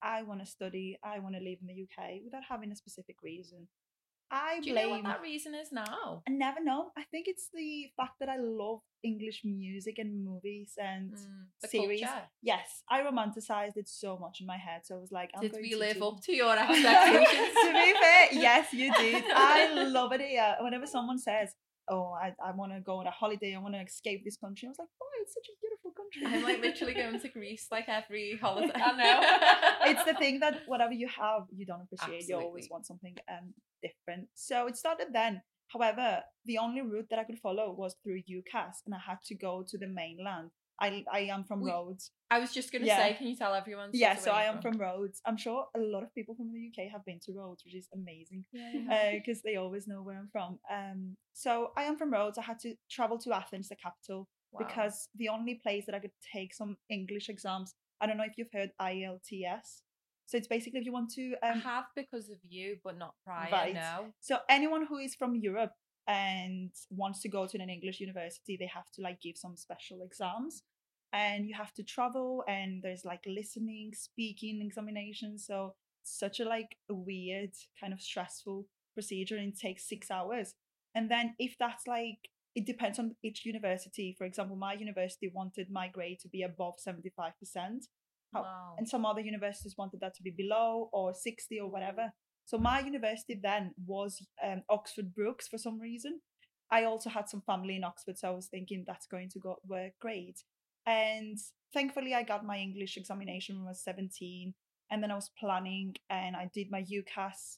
"I 0.01 0.23
want 0.23 0.39
to 0.39 0.45
study. 0.45 0.97
I 1.03 1.19
want 1.19 1.35
to 1.35 1.41
live 1.41 1.59
in 1.61 1.67
the 1.67 1.83
UK 1.83 2.21
without 2.23 2.43
having 2.49 2.71
a 2.71 2.75
specific 2.75 3.17
reason." 3.21 3.67
I 4.33 4.59
Do 4.61 4.69
you 4.69 4.73
blame. 4.73 4.89
know 4.89 4.95
what 4.95 5.03
that 5.03 5.21
reason 5.21 5.53
is 5.53 5.71
now? 5.71 6.23
I 6.27 6.31
never 6.31 6.59
know. 6.63 6.91
I 6.97 7.03
think 7.11 7.27
it's 7.27 7.49
the 7.53 7.91
fact 7.95 8.13
that 8.19 8.29
I 8.29 8.37
love 8.37 8.79
English 9.03 9.41
music 9.45 9.99
and 9.99 10.25
movies 10.25 10.73
and 10.81 11.11
Mm, 11.13 11.45
the 11.61 11.67
series. 11.67 12.01
culture. 12.01 12.23
Yes, 12.41 12.81
I 12.89 13.01
romanticized 13.03 13.77
it 13.77 13.87
so 13.87 14.17
much 14.17 14.41
in 14.41 14.47
my 14.47 14.57
head. 14.57 14.81
So 14.85 14.95
I 14.97 14.99
was 14.99 15.11
like, 15.11 15.29
I'm 15.35 15.41
Did 15.41 15.51
going 15.51 15.63
we 15.65 15.69
to 15.71 15.77
live 15.77 15.97
do- 15.97 16.07
up 16.07 16.21
to 16.23 16.33
your 16.33 16.57
expectations? 16.57 17.53
to 17.65 17.69
be 17.73 17.93
fair, 18.03 18.23
yes, 18.47 18.73
you 18.73 18.91
did. 19.03 19.23
I 19.35 19.71
love 19.97 20.11
it 20.13 20.21
here. 20.21 20.55
Whenever 20.61 20.87
someone 20.87 21.19
says, 21.19 21.53
"Oh, 21.89 22.05
I, 22.25 22.33
I 22.43 22.51
want 22.59 22.71
to 22.73 22.79
go 22.81 22.95
on 23.01 23.07
a 23.07 23.11
holiday. 23.11 23.53
I 23.55 23.59
want 23.59 23.75
to 23.75 23.81
escape 23.81 24.23
this 24.25 24.37
country," 24.37 24.67
I 24.67 24.69
was 24.69 24.79
like, 24.79 24.89
"Oh, 25.03 25.11
it's 25.21 25.33
such 25.35 25.47
a 25.53 25.55
beautiful 25.61 25.91
country." 25.91 26.23
I'm 26.25 26.41
like 26.49 26.59
literally 26.67 26.95
going 26.95 27.19
to 27.19 27.29
Greece 27.29 27.67
like 27.71 27.87
every 27.87 28.37
holiday. 28.41 28.71
I 28.89 28.91
know. 29.01 29.19
it's 29.91 30.03
the 30.09 30.15
thing 30.15 30.39
that 30.39 30.61
whatever 30.65 30.93
you 30.93 31.07
have, 31.07 31.43
you 31.55 31.65
don't 31.67 31.81
appreciate. 31.81 32.27
You 32.29 32.37
always 32.37 32.67
want 32.71 32.87
something 32.87 33.15
um 33.29 33.53
different. 33.87 34.29
So 34.33 34.67
it 34.67 34.77
started 34.77 35.07
then. 35.13 35.41
However, 35.73 36.21
the 36.45 36.57
only 36.59 36.81
route 36.81 37.07
that 37.09 37.19
I 37.19 37.23
could 37.23 37.39
follow 37.39 37.73
was 37.73 37.95
through 38.03 38.21
UCAS, 38.37 38.75
and 38.85 38.93
I 38.95 38.99
had 39.09 39.17
to 39.29 39.35
go 39.35 39.63
to 39.67 39.77
the 39.77 39.87
mainland. 39.87 40.51
I 40.79 41.03
I 41.11 41.21
am 41.35 41.43
from 41.43 41.61
We- 41.61 41.71
Rhodes. 41.71 42.11
I 42.35 42.39
was 42.39 42.51
just 42.53 42.71
gonna 42.71 42.85
Yeah. 42.85 42.97
say, 42.97 43.13
can 43.19 43.27
you 43.27 43.35
tell 43.35 43.53
everyone? 43.53 43.89
Yeah, 43.93 44.15
so 44.25 44.31
I 44.31 44.43
am 44.51 44.59
from 44.61 44.75
Rhodes. 44.85 45.21
I'm 45.25 45.37
sure 45.37 45.67
a 45.75 45.79
lot 45.79 46.03
of 46.03 46.13
people 46.17 46.35
from 46.35 46.51
the 46.51 46.59
UK 46.67 46.87
have 46.93 47.03
been 47.05 47.19
to 47.25 47.31
Rhodes, 47.41 47.63
which 47.65 47.75
is 47.75 47.87
amazing 47.93 48.45
Yeah. 48.51 49.11
because 49.17 49.41
they 49.43 49.55
always 49.63 49.87
know 49.87 50.01
where 50.01 50.17
I'm 50.17 50.29
from. 50.37 50.59
Um, 50.77 50.99
so 51.33 51.51
I 51.77 51.83
am 51.83 51.95
from 51.97 52.11
Rhodes. 52.11 52.37
I 52.39 52.41
had 52.51 52.59
to 52.65 52.75
travel 52.89 53.17
to 53.19 53.33
Athens, 53.41 53.69
the 53.69 53.75
capital, 53.75 54.27
Wow. 54.51 54.59
because 54.65 55.09
the 55.15 55.29
only 55.29 55.55
place 55.65 55.85
that 55.85 55.95
I 55.95 55.99
could 55.99 56.17
take 56.35 56.53
some 56.53 56.77
English 56.89 57.29
exams. 57.29 57.75
I 58.01 58.07
don't 58.07 58.17
know 58.17 58.25
if 58.31 58.37
you've 58.37 58.51
heard 58.59 58.71
IELTS. 58.79 59.83
So 60.25 60.37
it's 60.37 60.47
basically 60.47 60.79
if 60.79 60.85
you 60.85 60.93
want 60.93 61.11
to. 61.11 61.35
Um, 61.43 61.59
have 61.59 61.85
because 61.95 62.29
of 62.29 62.37
you, 62.43 62.77
but 62.83 62.97
not 62.97 63.13
prior. 63.25 63.51
Right. 63.51 63.73
No. 63.73 64.07
so 64.19 64.37
anyone 64.49 64.85
who 64.85 64.97
is 64.97 65.15
from 65.15 65.35
Europe 65.35 65.73
and 66.07 66.71
wants 66.89 67.21
to 67.21 67.29
go 67.29 67.47
to 67.47 67.57
an 67.61 67.69
English 67.69 67.99
university, 67.99 68.57
they 68.57 68.67
have 68.67 68.89
to 68.95 69.01
like 69.01 69.21
give 69.21 69.37
some 69.37 69.55
special 69.55 70.01
exams, 70.01 70.63
and 71.11 71.45
you 71.47 71.55
have 71.55 71.73
to 71.73 71.83
travel, 71.83 72.43
and 72.47 72.81
there's 72.81 73.05
like 73.05 73.23
listening, 73.27 73.91
speaking 73.93 74.61
examinations. 74.61 75.45
So 75.45 75.75
such 76.03 76.39
a 76.39 76.45
like 76.45 76.77
a 76.89 76.93
weird 76.93 77.51
kind 77.79 77.93
of 77.93 78.01
stressful 78.01 78.65
procedure, 78.93 79.37
and 79.37 79.53
it 79.53 79.59
takes 79.59 79.87
six 79.87 80.09
hours. 80.09 80.55
And 80.95 81.09
then 81.09 81.35
if 81.39 81.55
that's 81.59 81.87
like 81.87 82.29
it 82.55 82.65
depends 82.65 82.99
on 82.99 83.15
each 83.23 83.45
university. 83.45 84.15
For 84.17 84.25
example, 84.25 84.55
my 84.55 84.73
university 84.73 85.31
wanted 85.33 85.71
my 85.71 85.87
grade 85.87 86.19
to 86.21 86.27
be 86.27 86.43
above 86.43 86.75
seventy 86.77 87.11
five 87.15 87.33
percent, 87.39 87.85
Wow. 88.41 88.75
and 88.77 88.87
some 88.87 89.05
other 89.05 89.21
universities 89.21 89.75
wanted 89.77 89.99
that 90.01 90.15
to 90.15 90.23
be 90.23 90.31
below 90.31 90.89
or 90.91 91.13
60 91.13 91.59
or 91.59 91.69
whatever 91.69 92.11
So 92.45 92.57
my 92.57 92.79
university 92.79 93.39
then 93.41 93.73
was 93.85 94.25
um, 94.43 94.63
Oxford 94.69 95.13
Brookes 95.13 95.47
for 95.47 95.57
some 95.57 95.79
reason. 95.79 96.19
I 96.71 96.85
also 96.85 97.09
had 97.09 97.29
some 97.29 97.41
family 97.41 97.75
in 97.75 97.83
Oxford, 97.83 98.17
so 98.17 98.29
I 98.29 98.31
was 98.31 98.47
thinking 98.47 98.83
that's 98.85 99.07
going 99.07 99.29
to 99.29 99.39
go 99.39 99.57
work 99.67 99.93
great. 100.01 100.39
And 100.85 101.37
thankfully, 101.73 102.13
I 102.13 102.23
got 102.23 102.45
my 102.45 102.57
English 102.57 102.97
examination 102.97 103.57
when 103.57 103.67
I 103.67 103.71
was 103.71 103.83
17, 103.83 104.53
and 104.91 105.01
then 105.01 105.11
I 105.11 105.15
was 105.15 105.31
planning 105.39 105.95
and 106.09 106.35
I 106.35 106.49
did 106.53 106.71
my 106.71 106.83
UCAS. 106.83 107.57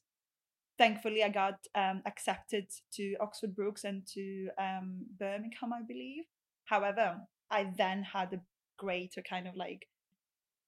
Thankfully, 0.77 1.23
I 1.23 1.29
got 1.29 1.59
um, 1.73 2.01
accepted 2.05 2.67
to 2.93 3.15
Oxford 3.21 3.55
Brookes 3.55 3.85
and 3.85 4.05
to 4.13 4.49
um, 4.59 5.05
Birmingham, 5.17 5.73
I 5.73 5.81
believe. 5.87 6.25
However, 6.65 7.21
I 7.49 7.71
then 7.77 8.03
had 8.03 8.33
a 8.33 8.41
greater 8.77 9.21
kind 9.21 9.47
of 9.47 9.55
like 9.55 9.87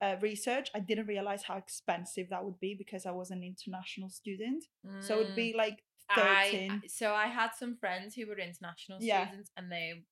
uh, 0.01 0.15
research. 0.21 0.69
I 0.75 0.79
didn't 0.79 1.07
realize 1.07 1.43
how 1.43 1.57
expensive 1.57 2.29
that 2.29 2.43
would 2.45 2.59
be 2.59 2.75
because 2.75 3.05
I 3.05 3.11
was 3.11 3.31
an 3.31 3.43
international 3.43 4.09
student. 4.09 4.63
So 4.99 5.15
it 5.15 5.17
would 5.17 5.27
Mm. 5.33 5.35
be 5.35 5.53
like 5.57 5.83
I 6.09 6.49
13. 6.49 6.83
so 6.87 7.13
I 7.13 7.27
had 7.27 7.51
some 7.53 7.75
friends 7.75 8.15
who 8.15 8.27
were 8.27 8.37
international 8.39 8.99
Yeah. 9.01 9.25
students 9.27 9.51
and 9.57 9.71
they 9.71 10.05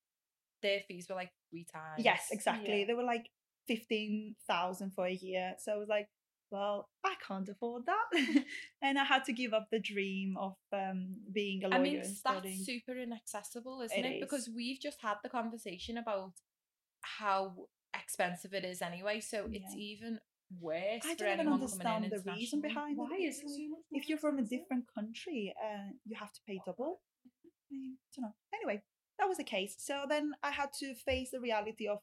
their 0.61 0.81
fees 0.87 1.07
were 1.09 1.15
like 1.15 1.31
three 1.49 1.63
times. 1.65 2.03
Yes, 2.03 2.29
exactly. 2.31 2.79
Yeah. 2.79 2.85
They 2.87 2.93
were 2.93 3.03
like 3.03 3.29
15,000 3.67 4.91
for 4.91 5.05
a 5.05 5.13
year. 5.13 5.55
So 5.59 5.73
I 5.73 5.77
was 5.77 5.87
like, 5.87 6.09
well, 6.51 6.89
I 7.03 7.15
can't 7.25 7.47
afford 7.49 7.85
that. 7.85 8.07
and 8.81 8.97
I 8.99 9.03
had 9.03 9.25
to 9.25 9.33
give 9.33 9.53
up 9.53 9.69
the 9.71 9.79
dream 9.79 10.37
of 10.37 10.55
um, 10.73 11.17
being 11.31 11.63
a 11.63 11.67
lawyer 11.67 11.77
I 11.79 11.81
mean, 11.83 11.97
that's 12.01 12.17
studying. 12.19 12.63
super 12.63 12.97
inaccessible, 12.97 13.81
isn't 13.81 13.97
It 14.05 14.05
it? 14.05 14.21
Because 14.21 14.49
we've 14.55 14.79
just 14.79 15.01
had 15.01 15.15
the 15.23 15.29
conversation 15.29 15.97
about 15.97 16.33
how 17.01 17.67
expensive 18.01 18.53
it 18.53 18.65
is 18.65 18.81
anyway. 18.81 19.19
So 19.19 19.47
it's 19.51 19.73
Yeah. 19.75 19.81
even 19.91 20.19
worse 20.59 21.05
I 21.05 21.15
for 21.15 21.23
don't 21.25 21.33
even 21.33 21.47
in 21.47 21.53
understand 21.53 22.11
the 22.11 22.19
reason 22.31 22.61
behind 22.61 22.97
Why 22.97 23.09
it. 23.17 23.23
is 23.23 23.39
it 23.39 23.49
so 23.49 23.83
If 23.91 24.07
you're 24.09 24.17
from 24.17 24.37
a 24.39 24.43
different 24.43 24.85
country, 24.93 25.53
uh, 25.61 25.89
you 26.05 26.15
have 26.17 26.31
to 26.33 26.41
pay 26.47 26.59
double. 26.65 27.01
I 27.71 27.75
don't 28.15 28.23
know. 28.25 28.35
Anyway, 28.53 28.83
that 29.19 29.27
was 29.27 29.37
the 29.37 29.43
case. 29.43 29.75
So 29.79 30.05
then 30.07 30.33
I 30.43 30.51
had 30.51 30.69
to 30.79 30.93
face 30.93 31.31
the 31.31 31.39
reality 31.39 31.87
of, 31.87 31.99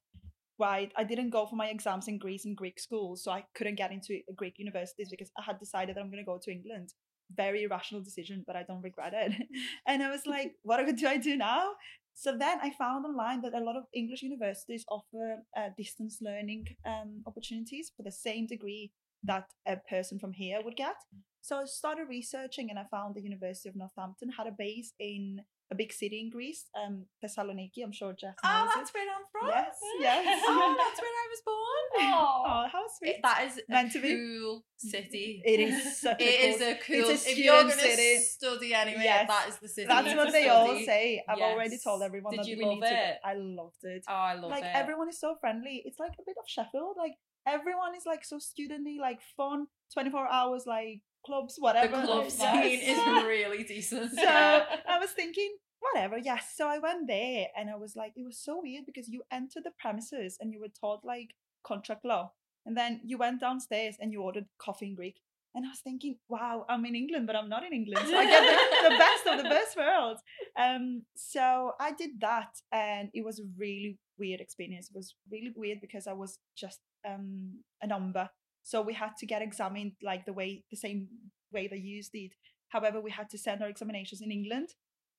right, 0.59 0.93
I 0.97 1.05
didn't 1.05 1.31
go 1.31 1.47
for 1.47 1.57
my 1.57 1.69
exams 1.69 2.09
in 2.09 2.19
Greece 2.19 2.45
and 2.45 2.57
Greek 2.57 2.81
schools, 2.81 3.23
so 3.25 3.31
I 3.33 3.45
couldn't 3.55 3.77
get 3.77 3.93
into 3.93 4.21
Greek 4.35 4.59
universities 4.59 5.09
because 5.11 5.31
I 5.39 5.43
had 5.43 5.59
decided 5.59 5.97
that 5.97 6.01
I'm 6.01 6.11
going 6.11 6.25
to 6.25 6.27
go 6.27 6.39
to 6.43 6.51
England. 6.51 6.95
Very 7.35 7.63
irrational 7.63 8.03
decision, 8.03 8.45
but 8.47 8.57
I 8.57 8.63
don't 8.65 8.83
regret 8.83 9.15
it. 9.15 9.33
and 9.87 10.03
I 10.03 10.11
was 10.11 10.27
like, 10.27 10.53
what 10.63 10.85
do 10.97 11.07
I 11.07 11.17
do 11.17 11.37
now? 11.37 11.73
So 12.15 12.37
then 12.37 12.59
I 12.63 12.71
found 12.71 13.05
online 13.05 13.41
that 13.43 13.55
a 13.55 13.65
lot 13.65 13.77
of 13.77 13.85
English 13.95 14.23
universities 14.23 14.85
offer 14.89 15.39
uh, 15.57 15.71
distance 15.77 16.19
learning 16.21 16.69
um, 16.87 17.23
opportunities 17.27 17.93
for 17.97 18.03
the 18.03 18.13
same 18.13 18.47
degree 18.47 18.93
that 19.25 19.47
a 19.67 19.77
person 19.89 20.19
from 20.19 20.33
here 20.33 20.61
would 20.65 20.77
get. 20.77 20.97
So 21.41 21.59
I 21.59 21.65
started 21.65 22.09
researching 22.09 22.71
and 22.71 22.79
I 22.79 22.85
found 22.91 23.15
the 23.15 23.23
University 23.23 23.69
of 23.69 23.77
Northampton 23.77 24.31
had 24.31 24.47
a 24.47 24.53
base 24.57 24.93
in 24.99 25.41
a 25.73 25.75
big 25.75 25.91
city 26.01 26.19
in 26.23 26.29
Greece, 26.37 26.63
um, 26.81 26.95
Thessaloniki. 27.23 27.81
I'm 27.85 27.93
sure 28.01 28.09
knows 28.23 28.35
Oh, 28.45 28.65
it. 28.65 28.71
that's 28.77 28.93
where 28.95 29.09
I'm 29.17 29.27
from. 29.33 29.49
Yes, 29.57 29.77
yes. 30.07 30.43
oh, 30.53 30.75
that's 30.83 31.01
where 31.05 31.17
I 31.25 31.27
was 31.35 31.43
born. 31.51 31.59
Oh, 32.15 32.67
how 32.75 32.85
sweet. 32.99 33.17
It- 33.17 33.21
that 33.23 33.39
is 33.47 33.55
a 33.59 33.73
Meant 33.73 33.93
to 33.93 34.01
be. 34.03 34.15
cool 34.17 34.65
city. 34.77 35.29
It 35.53 35.61
is 35.61 36.01
such 36.01 36.21
a 36.21 36.25
It 36.25 36.41
cool 36.41 36.51
is 36.51 36.61
a 36.61 36.75
cool. 36.85 37.11
it's 37.15 37.27
a 37.27 37.31
if 37.31 37.39
you're 37.39 37.63
gonna 37.63 37.73
city. 37.73 38.19
study 38.37 38.71
anyway, 38.75 39.03
Yes. 39.05 39.29
that 39.29 39.45
is 39.51 39.57
the 39.65 39.69
city. 39.77 39.89
That's 39.89 40.15
what 40.21 40.33
they 40.33 40.45
to 40.45 40.49
all 40.55 40.75
say. 40.93 41.23
I've 41.29 41.39
already 41.51 41.79
told 41.83 42.03
everyone 42.03 42.33
Did 42.33 42.41
that 42.41 42.49
you 42.49 42.57
we 42.59 42.65
love 42.65 42.75
need 42.75 42.83
to 42.83 42.95
go. 43.03 43.09
it? 43.11 43.17
I 43.25 43.35
loved 43.35 43.83
it. 43.95 44.05
Oh, 44.09 44.13
I 44.33 44.35
love 44.35 44.51
like 44.51 44.65
it. 44.65 44.71
everyone 44.83 45.09
is 45.09 45.19
so 45.21 45.37
friendly. 45.41 45.83
It's 45.87 45.99
like 46.05 46.13
a 46.21 46.25
bit 46.27 46.37
of 46.43 46.47
Sheffield. 46.57 46.97
Like 47.05 47.15
everyone 47.47 47.95
is 47.97 48.05
like 48.07 48.25
so 48.25 48.37
studenty, 48.37 48.97
like 49.01 49.21
fun, 49.37 49.67
24 49.95 50.29
hours, 50.39 50.65
like 50.67 51.01
clubs, 51.27 51.55
whatever. 51.59 51.97
the 52.01 52.07
club 52.07 52.25
like, 52.25 52.31
scene 52.33 52.81
is 52.93 52.99
really 53.25 53.63
decent. 53.65 54.11
so 54.15 54.25
I 54.27 54.99
was 55.01 55.11
thinking, 55.11 55.51
whatever, 55.83 56.19
yes. 56.19 56.53
So 56.57 56.69
I 56.69 56.79
went 56.79 57.07
there 57.07 57.47
and 57.57 57.71
I 57.71 57.77
was 57.77 57.97
like, 57.97 58.13
it 58.17 58.25
was 58.25 58.39
so 58.39 58.61
weird 58.63 58.87
because 58.87 59.09
you 59.09 59.23
entered 59.31 59.65
the 59.65 59.73
premises 59.79 60.39
and 60.41 60.53
you 60.53 60.61
were 60.61 60.69
taught 60.69 61.05
like 61.05 61.35
contract 61.65 62.05
law. 62.05 62.33
And 62.65 62.77
then 62.77 63.01
you 63.05 63.19
went 63.19 63.41
downstairs 63.41 63.97
and 64.01 64.13
you 64.13 64.23
ordered 64.23 64.47
coffee 64.59 64.87
in 64.87 64.95
Greek. 64.95 65.21
And 65.55 65.67
I 65.67 65.69
was 65.69 65.81
thinking, 65.81 66.17
wow, 66.29 66.65
I'm 66.69 66.87
in 66.87 66.95
England, 66.95 67.27
but 67.27 67.37
I'm 67.37 67.49
not 67.49 67.65
in 67.65 67.75
England. 67.75 68.07
So 68.09 68.17
I 68.17 68.25
get 68.25 68.41
the, 68.41 68.89
the 68.89 68.99
best 69.07 69.27
of 69.27 69.37
the 69.43 69.51
best 69.51 69.77
worlds. 69.77 70.23
Um, 70.59 71.03
so 71.15 71.73
I 71.79 71.93
did 71.93 72.21
that 72.21 72.49
and 72.73 73.11
it 73.13 73.25
was 73.25 73.39
a 73.39 73.45
really 73.59 73.99
weird 74.19 74.41
experience. 74.41 74.89
It 74.89 74.97
was 74.97 75.15
really 75.31 75.53
weird 75.55 75.81
because 75.81 76.07
I 76.07 76.15
was 76.15 76.39
just 76.57 76.81
um 77.07 77.61
a 77.83 77.87
number. 77.87 78.31
So 78.63 78.81
we 78.81 78.95
had 78.95 79.17
to 79.19 79.27
get 79.27 79.43
examined 79.43 79.93
like 80.03 80.25
the 80.25 80.33
way 80.33 80.65
the 80.71 80.77
same 80.77 81.09
way 81.53 81.69
they 81.69 81.77
used 81.77 82.13
it. 82.15 82.33
However, 82.69 83.01
we 83.01 83.11
had 83.11 83.29
to 83.31 83.39
send 83.39 83.63
our 83.63 83.69
examinations 83.69 84.23
in 84.23 84.31
England. 84.31 84.69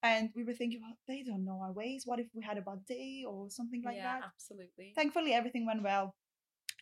And 0.04 0.30
we 0.36 0.44
were 0.44 0.54
thinking, 0.54 0.82
well, 0.82 0.98
they 1.08 1.24
don't 1.24 1.46
know 1.46 1.62
our 1.64 1.72
ways. 1.72 2.04
What 2.06 2.20
if 2.20 2.28
we 2.36 2.44
had 2.44 2.58
a 2.58 2.62
bad 2.62 2.86
day 2.86 3.24
or 3.26 3.50
something 3.50 3.82
like 3.86 3.96
yeah, 3.96 4.20
that? 4.20 4.24
absolutely. 4.26 4.92
Thankfully, 4.96 5.34
everything 5.34 5.66
went 5.66 5.82
well. 5.82 6.14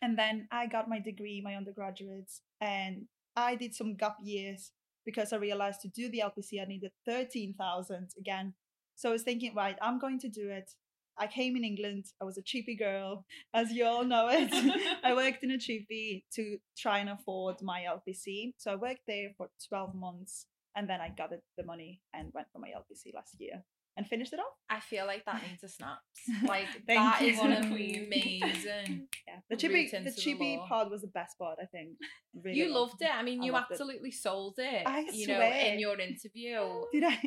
And 0.02 0.18
then 0.18 0.48
I 0.52 0.66
got 0.66 0.90
my 0.90 1.00
degree, 1.00 1.42
my 1.44 1.56
undergraduates, 1.56 2.42
and 2.60 3.06
I 3.36 3.56
did 3.56 3.76
some 3.76 3.96
gap 3.96 4.18
years 4.24 4.72
because 5.06 5.32
I 5.32 5.38
realized 5.38 5.82
to 5.82 5.90
do 5.90 6.10
the 6.10 6.24
LPC, 6.26 6.60
I 6.60 6.66
needed 6.66 6.92
13,000 7.06 8.10
again. 8.18 8.56
So 8.96 9.10
I 9.10 9.12
was 9.12 9.24
thinking, 9.24 9.54
right, 9.56 9.78
I'm 9.82 10.00
going 10.00 10.20
to 10.20 10.30
do 10.30 10.50
it. 10.50 10.72
I 11.18 11.28
came 11.28 11.56
in 11.56 11.64
England. 11.64 12.06
I 12.20 12.26
was 12.26 12.40
a 12.40 12.42
cheapy 12.42 12.76
girl, 12.76 13.26
as 13.54 13.72
you 13.72 13.86
all 13.86 14.04
know 14.04 14.30
it. 14.32 14.52
I 15.04 15.14
worked 15.14 15.44
in 15.44 15.52
a 15.52 15.60
cheapy 15.60 16.26
to 16.34 16.58
try 16.76 17.00
and 17.00 17.10
afford 17.10 17.58
my 17.62 17.86
LPC. 17.88 18.54
So 18.58 18.72
I 18.72 18.76
worked 18.76 19.06
there 19.08 19.30
for 19.38 19.50
12 19.70 19.94
months 19.94 20.48
and 20.76 20.90
then 20.90 21.02
I 21.02 21.10
gathered 21.10 21.42
the 21.58 21.64
money 21.66 22.02
and 22.14 22.32
went 22.34 22.48
for 22.52 22.60
my 22.60 22.70
LPC 22.70 23.14
last 23.14 23.36
year 23.40 23.64
and 23.98 24.08
finished 24.08 24.32
it 24.32 24.40
off. 24.40 24.54
I 24.70 24.80
feel 24.80 25.06
like 25.06 25.26
that 25.26 25.42
needs 25.48 25.64
a 25.64 25.68
snaps. 25.78 26.02
Like 26.48 26.68
that 26.88 27.22
you. 27.22 27.28
is 27.28 27.40
queen. 27.68 28.06
amazing. 28.06 29.08
Yeah, 29.28 29.40
the 29.50 29.58
chippy, 29.58 29.90
the 29.90 29.98
into 29.98 30.12
the 30.12 30.22
chippy 30.22 30.58
law. 30.58 30.68
part 30.68 30.90
was 30.90 31.02
the 31.02 31.08
best 31.08 31.38
part, 31.38 31.58
I 31.62 31.66
think. 31.66 31.98
Really 32.44 32.60
you 32.60 32.74
loved 32.74 33.02
it. 33.02 33.10
I 33.14 33.24
mean, 33.24 33.42
I 33.42 33.46
you 33.46 33.52
loved 33.52 33.66
it. 33.72 33.74
absolutely 33.74 34.12
sold 34.12 34.56
it. 34.58 34.84
I 34.88 35.06
you 35.12 35.28
know, 35.28 35.42
in 35.42 35.80
your 35.80 36.00
interview. 36.00 36.84
Did 36.94 37.04
I? 37.04 37.20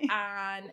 and 0.59 0.73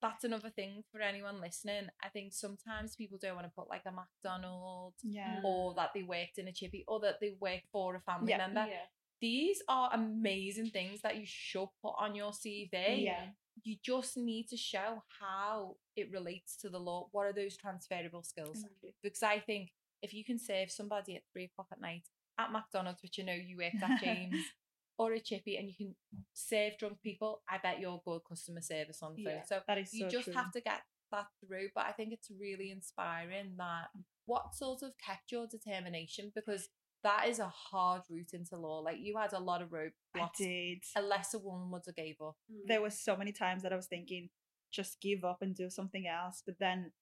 that's 0.00 0.24
another 0.24 0.48
thing 0.48 0.82
for 0.90 1.00
anyone 1.02 1.40
listening. 1.42 1.88
I 2.02 2.08
think 2.08 2.32
sometimes 2.32 2.96
people 2.96 3.18
don't 3.20 3.34
want 3.34 3.46
to 3.46 3.52
put 3.54 3.68
like 3.68 3.82
a 3.86 3.92
McDonald's 3.92 4.96
yeah. 5.02 5.40
or 5.44 5.74
that 5.74 5.90
they 5.94 6.02
worked 6.02 6.38
in 6.38 6.48
a 6.48 6.52
chippy 6.52 6.84
or 6.88 7.00
that 7.00 7.16
they 7.20 7.34
work 7.40 7.60
for 7.72 7.96
a 7.96 8.00
family 8.00 8.30
Yeah. 8.30 8.38
member. 8.38 8.66
Yeah. 8.68 8.76
These 9.20 9.62
are 9.68 9.90
amazing 9.92 10.70
things 10.70 11.00
that 11.02 11.16
you 11.16 11.24
should 11.24 11.68
put 11.82 11.94
on 11.98 12.14
your 12.14 12.32
CV. 12.32 13.04
Yeah. 13.04 13.26
You 13.62 13.76
just 13.82 14.16
need 14.16 14.48
to 14.48 14.56
show 14.56 15.02
how 15.20 15.76
it 15.96 16.10
relates 16.12 16.56
to 16.58 16.68
the 16.68 16.78
law. 16.78 17.08
What 17.12 17.26
are 17.26 17.32
those 17.32 17.56
transferable 17.56 18.22
skills? 18.22 18.56
Exactly. 18.56 18.94
Because 19.02 19.22
I 19.22 19.38
think 19.38 19.70
if 20.02 20.12
you 20.12 20.24
can 20.24 20.38
serve 20.38 20.70
somebody 20.70 21.16
at 21.16 21.22
three 21.32 21.44
o'clock 21.44 21.68
at 21.72 21.80
night 21.80 22.04
at 22.38 22.52
McDonald's, 22.52 23.02
which 23.02 23.16
you 23.16 23.24
know 23.24 23.32
you 23.32 23.56
worked 23.56 23.82
at 23.82 24.02
James, 24.02 24.36
or 24.98 25.12
a 25.12 25.20
chippy, 25.20 25.56
and 25.56 25.68
you 25.68 25.74
can 25.74 25.94
serve 26.34 26.74
drunk 26.78 26.98
people, 27.02 27.42
I 27.48 27.58
bet 27.62 27.80
you're 27.80 28.00
good 28.04 28.20
customer 28.28 28.60
service 28.60 28.98
on 29.02 29.14
the 29.16 29.24
phone. 29.24 29.34
Yeah, 29.36 29.44
So 29.44 29.60
that 29.66 29.78
is 29.78 29.92
you 29.94 30.04
so 30.04 30.08
just 30.08 30.24
true. 30.24 30.34
have 30.34 30.52
to 30.52 30.60
get 30.60 30.82
that 31.12 31.26
through. 31.40 31.68
But 31.74 31.86
I 31.86 31.92
think 31.92 32.12
it's 32.12 32.30
really 32.30 32.70
inspiring 32.70 33.54
that 33.58 33.88
mm. 33.96 34.02
what 34.26 34.54
sort 34.54 34.82
of 34.82 34.92
kept 35.04 35.32
your 35.32 35.46
determination 35.46 36.32
because 36.34 36.68
that 37.02 37.28
is 37.28 37.38
a 37.38 37.48
hard 37.48 38.02
route 38.10 38.30
into 38.32 38.56
law. 38.56 38.78
Like 38.80 38.96
you 39.00 39.16
had 39.16 39.32
a 39.32 39.38
lot 39.38 39.62
of 39.62 39.68
I 39.72 39.76
roadblocks. 40.18 40.36
did. 40.38 40.78
Unless 40.96 41.34
a 41.34 41.38
woman 41.38 41.70
would 41.70 41.82
have 41.86 41.94
gave 41.96 42.16
up. 42.20 42.36
There 42.66 42.80
were 42.82 42.90
so 42.90 43.16
many 43.16 43.32
times 43.32 43.62
that 43.62 43.72
I 43.72 43.76
was 43.76 43.86
thinking, 43.86 44.28
just 44.72 45.00
give 45.00 45.24
up 45.24 45.38
and 45.42 45.54
do 45.54 45.70
something 45.70 46.06
else. 46.06 46.42
But 46.44 46.56
then 46.58 46.92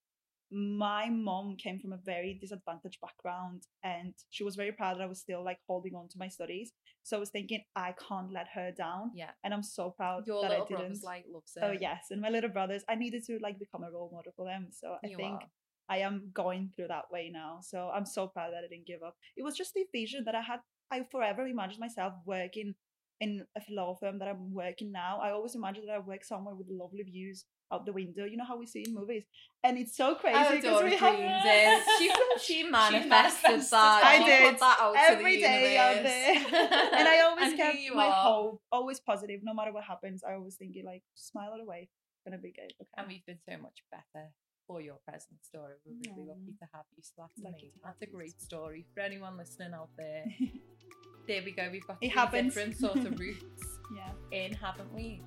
my 0.52 1.08
mom 1.10 1.56
came 1.56 1.80
from 1.80 1.92
a 1.92 1.96
very 2.04 2.34
disadvantaged 2.40 3.00
background 3.00 3.62
and 3.82 4.12
she 4.30 4.44
was 4.44 4.54
very 4.56 4.70
proud 4.72 4.98
that 4.98 5.02
I 5.02 5.06
was 5.06 5.18
still 5.18 5.42
like 5.42 5.58
holding 5.66 5.94
on 5.94 6.06
to 6.08 6.18
my 6.18 6.28
studies. 6.28 6.72
So 7.02 7.16
I 7.16 7.20
was 7.20 7.30
thinking, 7.30 7.62
I 7.74 7.94
can't 8.08 8.30
let 8.32 8.46
her 8.54 8.70
down. 8.70 9.10
Yeah. 9.14 9.30
And 9.42 9.52
I'm 9.54 9.62
so 9.62 9.90
proud 9.90 10.26
Your 10.26 10.42
that 10.42 10.50
little 10.50 10.64
I 10.64 10.68
didn't. 10.68 10.80
brother's 10.80 11.02
like 11.02 11.24
loves 11.32 11.52
it. 11.56 11.62
Oh 11.64 11.72
yes, 11.72 12.06
and 12.10 12.20
my 12.20 12.28
little 12.28 12.50
brothers, 12.50 12.84
I 12.88 12.94
needed 12.94 13.24
to 13.26 13.38
like 13.42 13.58
become 13.58 13.82
a 13.84 13.90
role 13.90 14.10
model 14.12 14.32
for 14.36 14.46
them. 14.46 14.68
So 14.70 14.96
I 15.02 15.08
You 15.08 15.16
think 15.16 15.34
are. 15.42 15.48
I 15.88 15.98
am 15.98 16.30
going 16.32 16.70
through 16.74 16.88
that 16.88 17.10
way 17.12 17.30
now. 17.32 17.58
So 17.62 17.90
I'm 17.94 18.06
so 18.06 18.26
proud 18.28 18.52
that 18.52 18.64
I 18.64 18.68
didn't 18.68 18.86
give 18.86 19.02
up. 19.02 19.16
It 19.36 19.42
was 19.42 19.56
just 19.56 19.74
the 19.74 19.84
vision 19.92 20.24
that 20.26 20.34
I 20.34 20.40
had. 20.42 20.60
I 20.90 21.02
forever 21.10 21.46
imagined 21.46 21.80
myself 21.80 22.14
working 22.26 22.74
in 23.20 23.44
a 23.56 23.60
law 23.72 23.94
firm 23.94 24.18
that 24.18 24.28
I'm 24.28 24.52
working 24.52 24.92
now. 24.92 25.18
I 25.22 25.30
always 25.30 25.54
imagined 25.54 25.88
that 25.88 25.94
I 25.96 25.98
work 25.98 26.24
somewhere 26.24 26.54
with 26.54 26.66
lovely 26.70 27.02
views 27.02 27.44
out 27.72 27.86
the 27.86 27.92
window. 27.92 28.24
You 28.24 28.36
know 28.36 28.44
how 28.44 28.58
we 28.58 28.66
see 28.66 28.84
in 28.86 28.94
movies, 28.94 29.24
and 29.62 29.78
it's 29.78 29.96
so 29.96 30.14
crazy 30.14 30.36
I 30.36 30.56
because 30.56 30.64
adore 30.64 30.84
we 30.84 30.96
have. 30.96 31.82
She 31.98 32.10
she 32.40 32.62
manifested 32.64 33.08
manifested 33.08 33.60
that. 33.70 34.02
I 34.04 34.18
She 34.18 34.24
did. 34.24 34.58
That 34.58 34.78
out 34.80 34.94
Every 34.96 35.36
to 35.36 35.40
the 35.40 35.42
day 35.42 35.76
out 35.78 36.02
there. 36.02 36.34
and 36.98 37.08
I 37.08 37.20
always 37.26 37.48
And 37.52 37.56
kept 37.56 37.78
my 37.94 38.06
are. 38.08 38.12
hope, 38.12 38.62
always 38.70 39.00
positive, 39.00 39.40
no 39.42 39.54
matter 39.54 39.72
what 39.72 39.84
happens. 39.84 40.22
I 40.28 40.34
always 40.34 40.56
thinking 40.56 40.84
like, 40.84 41.02
smile 41.14 41.54
it 41.56 41.62
away. 41.62 41.88
It's 41.88 42.22
gonna 42.26 42.40
be 42.42 42.52
good. 42.52 42.72
Okay. 42.80 42.90
And 42.96 43.08
we've 43.08 43.24
been 43.26 43.38
so 43.48 43.56
much 43.62 43.78
better 43.90 44.30
for 44.66 44.80
your 44.80 44.96
present 45.06 45.44
story. 45.44 45.74
We're 45.84 46.12
really 46.14 46.28
lucky 46.28 46.52
to 46.60 46.68
have 46.72 46.84
you. 46.96 47.02
So 47.02 47.12
that's 47.18 47.38
Lucky 47.42 47.54
amazing. 47.66 47.80
That's 47.84 48.02
a 48.02 48.06
great 48.06 48.40
story 48.40 48.86
for 48.94 49.00
anyone 49.00 49.36
listening 49.36 49.72
out 49.74 49.90
there. 49.96 50.24
there 51.28 51.42
we 51.44 51.52
go. 51.52 51.68
We've 51.70 51.86
got 51.86 51.98
It 52.00 52.10
happens. 52.10 52.54
different 52.54 52.76
sorts 52.76 53.04
of 53.04 53.18
routes. 53.20 53.64
Yeah. 53.94 54.10
in, 54.38 54.54
haven't 54.54 54.92
we? 54.94 55.20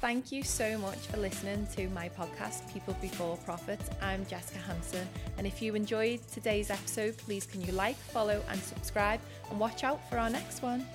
Thank 0.00 0.30
you 0.30 0.44
so 0.44 0.78
much 0.78 0.98
for 1.08 1.16
listening 1.16 1.66
to 1.74 1.88
my 1.88 2.08
podcast, 2.08 2.72
People 2.72 2.96
Before 3.00 3.36
Profits. 3.38 3.90
I'm 4.00 4.24
Jessica 4.26 4.60
Hampson, 4.60 5.04
and 5.38 5.44
if 5.44 5.60
you 5.60 5.74
enjoyed 5.74 6.20
today's 6.28 6.70
episode, 6.70 7.16
please 7.16 7.46
can 7.46 7.60
you 7.62 7.72
like, 7.72 7.96
follow, 7.96 8.40
and 8.48 8.60
subscribe, 8.60 9.18
and 9.50 9.58
watch 9.58 9.82
out 9.82 10.08
for 10.08 10.16
our 10.18 10.30
next 10.30 10.62
one. 10.62 10.86